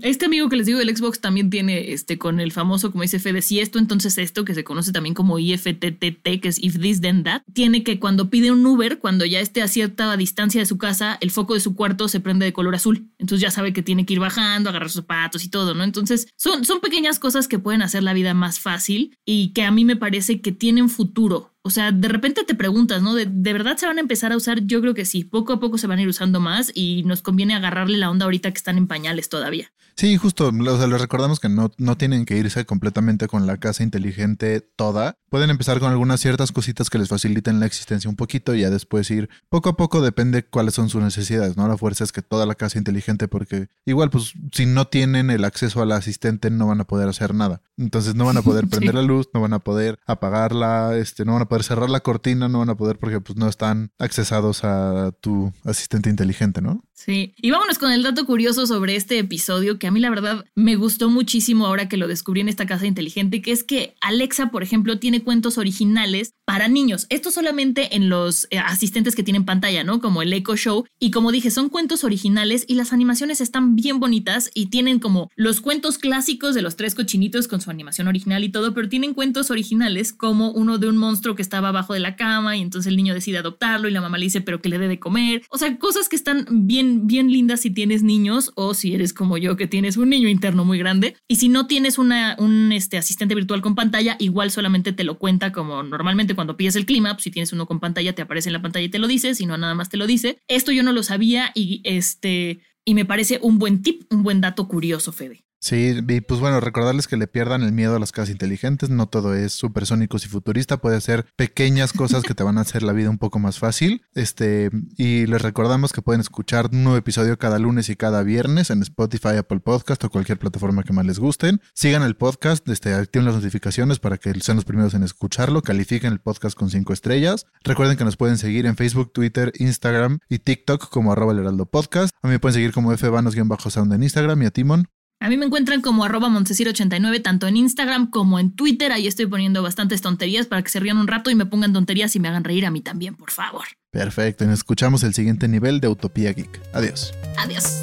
Este 0.00 0.24
amigo 0.24 0.48
que 0.48 0.56
les 0.56 0.66
digo 0.66 0.78
del 0.78 0.96
Xbox 0.96 1.20
también 1.20 1.50
tiene 1.50 1.92
este 1.92 2.16
con 2.16 2.40
el 2.40 2.52
famoso, 2.52 2.90
como 2.90 3.02
dice 3.02 3.18
Fede, 3.18 3.42
si 3.42 3.60
esto, 3.60 3.78
entonces 3.78 4.16
esto, 4.16 4.46
que 4.46 4.54
se 4.54 4.64
conoce 4.64 4.92
también 4.92 5.14
como 5.14 5.38
IFTTT, 5.38 6.40
que 6.40 6.48
es 6.48 6.62
If 6.62 6.78
This 6.80 7.02
Then 7.02 7.22
That, 7.24 7.42
tiene 7.52 7.82
que 7.82 8.00
cuando 8.00 8.30
pide 8.30 8.50
un 8.50 8.64
Uber, 8.64 8.98
cuando 8.98 9.26
ya 9.26 9.40
esté 9.40 9.60
a 9.60 9.68
cierta 9.68 10.16
distancia 10.16 10.62
de 10.62 10.66
su 10.66 10.78
casa, 10.78 11.18
el 11.20 11.30
foco 11.30 11.52
de 11.52 11.60
su 11.60 11.74
cuarto 11.74 12.08
se 12.08 12.20
prende 12.20 12.46
de 12.46 12.54
color 12.54 12.74
azul. 12.74 13.10
Entonces 13.18 13.42
ya 13.42 13.50
sabe 13.50 13.74
que 13.74 13.82
tiene 13.82 14.06
que 14.06 14.14
ir 14.14 14.20
bajando, 14.20 14.70
agarrar 14.70 14.88
sus 14.88 15.02
zapatos 15.02 15.44
y 15.44 15.50
todo, 15.50 15.74
¿no? 15.74 15.84
Entonces 15.84 16.28
son, 16.36 16.64
son 16.64 16.80
pequeñas 16.80 17.18
cosas 17.18 17.46
que 17.46 17.58
pueden 17.58 17.82
hacer 17.82 18.02
la 18.02 18.14
vida 18.14 18.32
más 18.32 18.60
fácil 18.60 19.18
y 19.26 19.52
que 19.52 19.64
a 19.64 19.70
mí 19.70 19.84
me 19.84 19.96
parece 19.96 20.40
que 20.40 20.52
tienen 20.52 20.88
futuro. 20.88 21.52
O 21.68 21.70
sea, 21.70 21.92
de 21.92 22.08
repente 22.08 22.44
te 22.44 22.54
preguntas, 22.54 23.02
¿no? 23.02 23.12
¿De, 23.14 23.26
¿De, 23.26 23.52
verdad 23.52 23.76
se 23.76 23.84
van 23.84 23.98
a 23.98 24.00
empezar 24.00 24.32
a 24.32 24.38
usar? 24.38 24.64
Yo 24.64 24.80
creo 24.80 24.94
que 24.94 25.04
sí. 25.04 25.24
Poco 25.24 25.52
a 25.52 25.60
poco 25.60 25.76
se 25.76 25.86
van 25.86 25.98
a 25.98 26.02
ir 26.02 26.08
usando 26.08 26.40
más 26.40 26.72
y 26.74 27.02
nos 27.02 27.20
conviene 27.20 27.54
agarrarle 27.54 27.98
la 27.98 28.10
onda 28.10 28.24
ahorita 28.24 28.50
que 28.50 28.56
están 28.56 28.78
en 28.78 28.86
pañales 28.86 29.28
todavía. 29.28 29.70
Sí, 29.98 30.16
justo. 30.16 30.52
O 30.56 30.76
sea, 30.78 30.86
les 30.86 31.00
recordamos 31.00 31.40
que 31.40 31.48
no, 31.48 31.72
no 31.76 31.96
tienen 31.96 32.24
que 32.24 32.36
irse 32.36 32.64
completamente 32.64 33.26
con 33.26 33.48
la 33.48 33.56
casa 33.56 33.82
inteligente 33.82 34.60
toda. 34.60 35.16
Pueden 35.28 35.50
empezar 35.50 35.80
con 35.80 35.90
algunas 35.90 36.20
ciertas 36.20 36.52
cositas 36.52 36.88
que 36.88 36.98
les 36.98 37.08
faciliten 37.08 37.58
la 37.58 37.66
existencia 37.66 38.08
un 38.08 38.14
poquito 38.14 38.54
y 38.54 38.60
ya 38.60 38.70
después 38.70 39.10
ir 39.10 39.28
poco 39.48 39.70
a 39.70 39.76
poco, 39.76 40.00
depende 40.00 40.44
cuáles 40.44 40.74
son 40.74 40.88
sus 40.88 41.02
necesidades, 41.02 41.56
¿no? 41.56 41.66
La 41.66 41.76
fuerza 41.76 42.04
es 42.04 42.12
que 42.12 42.22
toda 42.22 42.46
la 42.46 42.54
casa 42.54 42.78
inteligente, 42.78 43.26
porque 43.26 43.66
igual, 43.86 44.08
pues, 44.08 44.34
si 44.52 44.66
no 44.66 44.86
tienen 44.86 45.30
el 45.30 45.44
acceso 45.44 45.82
al 45.82 45.90
asistente, 45.90 46.48
no 46.48 46.68
van 46.68 46.80
a 46.80 46.84
poder 46.84 47.08
hacer 47.08 47.34
nada. 47.34 47.60
Entonces, 47.76 48.14
no 48.14 48.24
van 48.24 48.36
a 48.36 48.42
poder 48.42 48.68
prender 48.70 48.94
la 48.94 49.02
luz, 49.02 49.28
no 49.34 49.40
van 49.40 49.52
a 49.52 49.58
poder 49.58 49.98
apagarla, 50.06 50.96
este, 50.96 51.24
no 51.24 51.32
van 51.32 51.42
a 51.42 51.48
poder 51.48 51.64
cerrar 51.64 51.90
la 51.90 52.00
cortina, 52.00 52.48
no 52.48 52.60
van 52.60 52.70
a 52.70 52.76
poder 52.76 53.00
porque, 53.00 53.20
pues, 53.20 53.36
no 53.36 53.48
están 53.48 53.90
accesados 53.98 54.62
a 54.62 55.10
tu 55.20 55.52
asistente 55.64 56.08
inteligente, 56.08 56.62
¿no? 56.62 56.84
Sí. 56.94 57.34
Y 57.36 57.50
vámonos 57.50 57.78
con 57.78 57.90
el 57.90 58.02
dato 58.02 58.26
curioso 58.26 58.66
sobre 58.66 58.96
este 58.96 59.18
episodio 59.18 59.78
que 59.78 59.87
a 59.88 59.90
mí 59.90 60.00
la 60.00 60.10
verdad 60.10 60.44
me 60.54 60.76
gustó 60.76 61.08
muchísimo 61.08 61.66
ahora 61.66 61.88
que 61.88 61.96
lo 61.96 62.08
descubrí 62.08 62.40
en 62.40 62.48
esta 62.48 62.66
casa 62.66 62.86
inteligente, 62.86 63.42
que 63.42 63.52
es 63.52 63.64
que 63.64 63.94
Alexa, 64.00 64.50
por 64.50 64.62
ejemplo, 64.62 64.98
tiene 64.98 65.22
cuentos 65.22 65.58
originales 65.58 66.34
para 66.44 66.68
niños. 66.68 67.06
Esto 67.08 67.30
solamente 67.30 67.96
en 67.96 68.08
los 68.08 68.46
eh, 68.50 68.58
asistentes 68.58 69.14
que 69.14 69.22
tienen 69.22 69.44
pantalla, 69.44 69.84
¿no? 69.84 70.00
Como 70.00 70.22
el 70.22 70.32
Echo 70.32 70.56
Show. 70.56 70.84
Y 70.98 71.10
como 71.10 71.32
dije, 71.32 71.50
son 71.50 71.68
cuentos 71.68 72.04
originales 72.04 72.64
y 72.68 72.74
las 72.74 72.92
animaciones 72.92 73.40
están 73.40 73.76
bien 73.76 73.98
bonitas 73.98 74.50
y 74.54 74.66
tienen 74.66 74.98
como 74.98 75.30
los 75.36 75.60
cuentos 75.60 75.98
clásicos 75.98 76.54
de 76.54 76.62
los 76.62 76.76
tres 76.76 76.94
cochinitos 76.94 77.48
con 77.48 77.60
su 77.60 77.70
animación 77.70 78.08
original 78.08 78.44
y 78.44 78.50
todo, 78.50 78.74
pero 78.74 78.88
tienen 78.88 79.14
cuentos 79.14 79.50
originales 79.50 80.12
como 80.12 80.50
uno 80.50 80.78
de 80.78 80.88
un 80.88 80.96
monstruo 80.96 81.34
que 81.34 81.42
estaba 81.42 81.68
abajo 81.68 81.94
de 81.94 82.00
la 82.00 82.16
cama 82.16 82.56
y 82.56 82.62
entonces 82.62 82.88
el 82.88 82.96
niño 82.96 83.14
decide 83.14 83.38
adoptarlo 83.38 83.88
y 83.88 83.92
la 83.92 84.00
mamá 84.00 84.18
le 84.18 84.24
dice, 84.24 84.40
pero 84.40 84.60
que 84.60 84.68
le 84.68 84.78
dé 84.78 84.88
de 84.88 84.98
comer. 84.98 85.42
O 85.50 85.58
sea, 85.58 85.78
cosas 85.78 86.08
que 86.08 86.16
están 86.16 86.46
bien, 86.50 87.06
bien 87.06 87.32
lindas 87.32 87.60
si 87.60 87.70
tienes 87.70 88.02
niños 88.02 88.52
o 88.54 88.74
si 88.74 88.94
eres 88.94 89.12
como 89.12 89.38
yo 89.38 89.56
que 89.56 89.66
tienes 89.66 89.77
un 89.96 90.10
niño 90.10 90.28
interno 90.28 90.64
muy 90.64 90.78
grande. 90.78 91.16
Y 91.28 91.36
si 91.36 91.48
no 91.48 91.66
tienes 91.66 91.98
una, 91.98 92.36
un 92.38 92.72
este, 92.72 92.98
asistente 92.98 93.34
virtual 93.34 93.62
con 93.62 93.74
pantalla, 93.74 94.16
igual 94.18 94.50
solamente 94.50 94.92
te 94.92 95.04
lo 95.04 95.18
cuenta 95.18 95.52
como 95.52 95.82
normalmente 95.82 96.34
cuando 96.34 96.56
pides 96.56 96.76
el 96.76 96.86
clima, 96.86 97.14
pues, 97.14 97.24
si 97.24 97.30
tienes 97.30 97.52
uno 97.52 97.66
con 97.66 97.80
pantalla, 97.80 98.14
te 98.14 98.22
aparece 98.22 98.48
en 98.48 98.54
la 98.54 98.62
pantalla 98.62 98.86
y 98.86 98.90
te 98.90 98.98
lo 98.98 99.06
dice, 99.06 99.34
si 99.34 99.46
no, 99.46 99.56
nada 99.56 99.74
más 99.74 99.88
te 99.88 99.96
lo 99.96 100.06
dice. 100.06 100.38
Esto 100.48 100.72
yo 100.72 100.82
no 100.82 100.92
lo 100.92 101.02
sabía 101.02 101.50
y 101.54 101.80
este... 101.84 102.60
Y 102.84 102.94
me 102.94 103.04
parece 103.04 103.38
un 103.42 103.58
buen 103.58 103.82
tip, 103.82 104.10
un 104.10 104.22
buen 104.22 104.40
dato 104.40 104.66
curioso, 104.66 105.12
Fede. 105.12 105.44
Sí, 105.60 105.98
y 106.06 106.20
pues 106.20 106.40
bueno, 106.40 106.60
recordarles 106.60 107.08
que 107.08 107.16
le 107.16 107.26
pierdan 107.26 107.62
el 107.62 107.72
miedo 107.72 107.96
a 107.96 107.98
las 107.98 108.12
casas 108.12 108.30
inteligentes, 108.30 108.90
no 108.90 109.06
todo 109.06 109.34
es 109.34 109.52
supersónicos 109.52 110.24
y 110.24 110.28
futurista, 110.28 110.76
puede 110.76 111.00
ser 111.00 111.26
pequeñas 111.36 111.92
cosas 111.92 112.22
que 112.22 112.34
te 112.34 112.44
van 112.44 112.58
a 112.58 112.60
hacer 112.60 112.82
la 112.82 112.92
vida 112.92 113.10
un 113.10 113.18
poco 113.18 113.38
más 113.38 113.58
fácil. 113.58 114.02
Este, 114.14 114.70
y 114.96 115.26
les 115.26 115.42
recordamos 115.42 115.92
que 115.92 116.02
pueden 116.02 116.20
escuchar 116.20 116.70
un 116.72 116.84
nuevo 116.84 116.96
episodio 116.96 117.38
cada 117.38 117.58
lunes 117.58 117.88
y 117.88 117.96
cada 117.96 118.22
viernes 118.22 118.70
en 118.70 118.82
Spotify, 118.82 119.36
Apple 119.38 119.60
Podcast 119.60 120.02
o 120.04 120.10
cualquier 120.10 120.38
plataforma 120.38 120.84
que 120.84 120.92
más 120.92 121.06
les 121.06 121.18
gusten. 121.18 121.60
Sigan 121.74 122.02
el 122.02 122.16
podcast, 122.16 122.68
este, 122.68 122.94
activen 122.94 123.26
las 123.26 123.34
notificaciones 123.34 123.98
para 123.98 124.18
que 124.18 124.32
sean 124.40 124.56
los 124.56 124.64
primeros 124.64 124.94
en 124.94 125.02
escucharlo, 125.02 125.62
califiquen 125.62 126.12
el 126.12 126.20
podcast 126.20 126.56
con 126.56 126.70
cinco 126.70 126.92
estrellas. 126.92 127.46
Recuerden 127.64 127.96
que 127.96 128.04
nos 128.04 128.16
pueden 128.16 128.38
seguir 128.38 128.66
en 128.66 128.76
Facebook, 128.76 129.12
Twitter, 129.12 129.52
Instagram 129.58 130.20
y 130.28 130.38
TikTok 130.38 130.88
como 130.88 131.12
arroba 131.12 131.32
el 131.32 131.40
heraldo 131.40 131.66
podcast. 131.66 132.14
A 132.22 132.28
mí 132.28 132.38
pueden 132.38 132.54
seguir 132.54 132.72
como 132.72 132.96
fvanos-sound 132.96 133.92
en 133.92 134.02
Instagram 134.04 134.42
y 134.42 134.46
a 134.46 134.50
Timon. 134.50 134.88
A 135.20 135.28
mí 135.28 135.36
me 135.36 135.46
encuentran 135.46 135.80
como 135.80 136.04
arroba 136.04 136.28
montesir89 136.28 137.22
tanto 137.22 137.48
en 137.48 137.56
Instagram 137.56 138.08
como 138.08 138.38
en 138.38 138.52
Twitter. 138.52 138.92
Ahí 138.92 139.06
estoy 139.08 139.26
poniendo 139.26 139.62
bastantes 139.62 140.00
tonterías 140.00 140.46
para 140.46 140.62
que 140.62 140.70
se 140.70 140.78
rían 140.78 140.98
un 140.98 141.08
rato 141.08 141.30
y 141.30 141.34
me 141.34 141.46
pongan 141.46 141.72
tonterías 141.72 142.14
y 142.14 142.20
me 142.20 142.28
hagan 142.28 142.44
reír 142.44 142.64
a 142.66 142.70
mí 142.70 142.80
también, 142.80 143.16
por 143.16 143.30
favor. 143.30 143.64
Perfecto, 143.90 144.44
y 144.44 144.46
nos 144.46 144.60
escuchamos 144.60 145.02
el 145.02 145.14
siguiente 145.14 145.48
nivel 145.48 145.80
de 145.80 145.88
Utopía 145.88 146.32
Geek. 146.32 146.60
Adiós. 146.72 147.12
Adiós. 147.36 147.82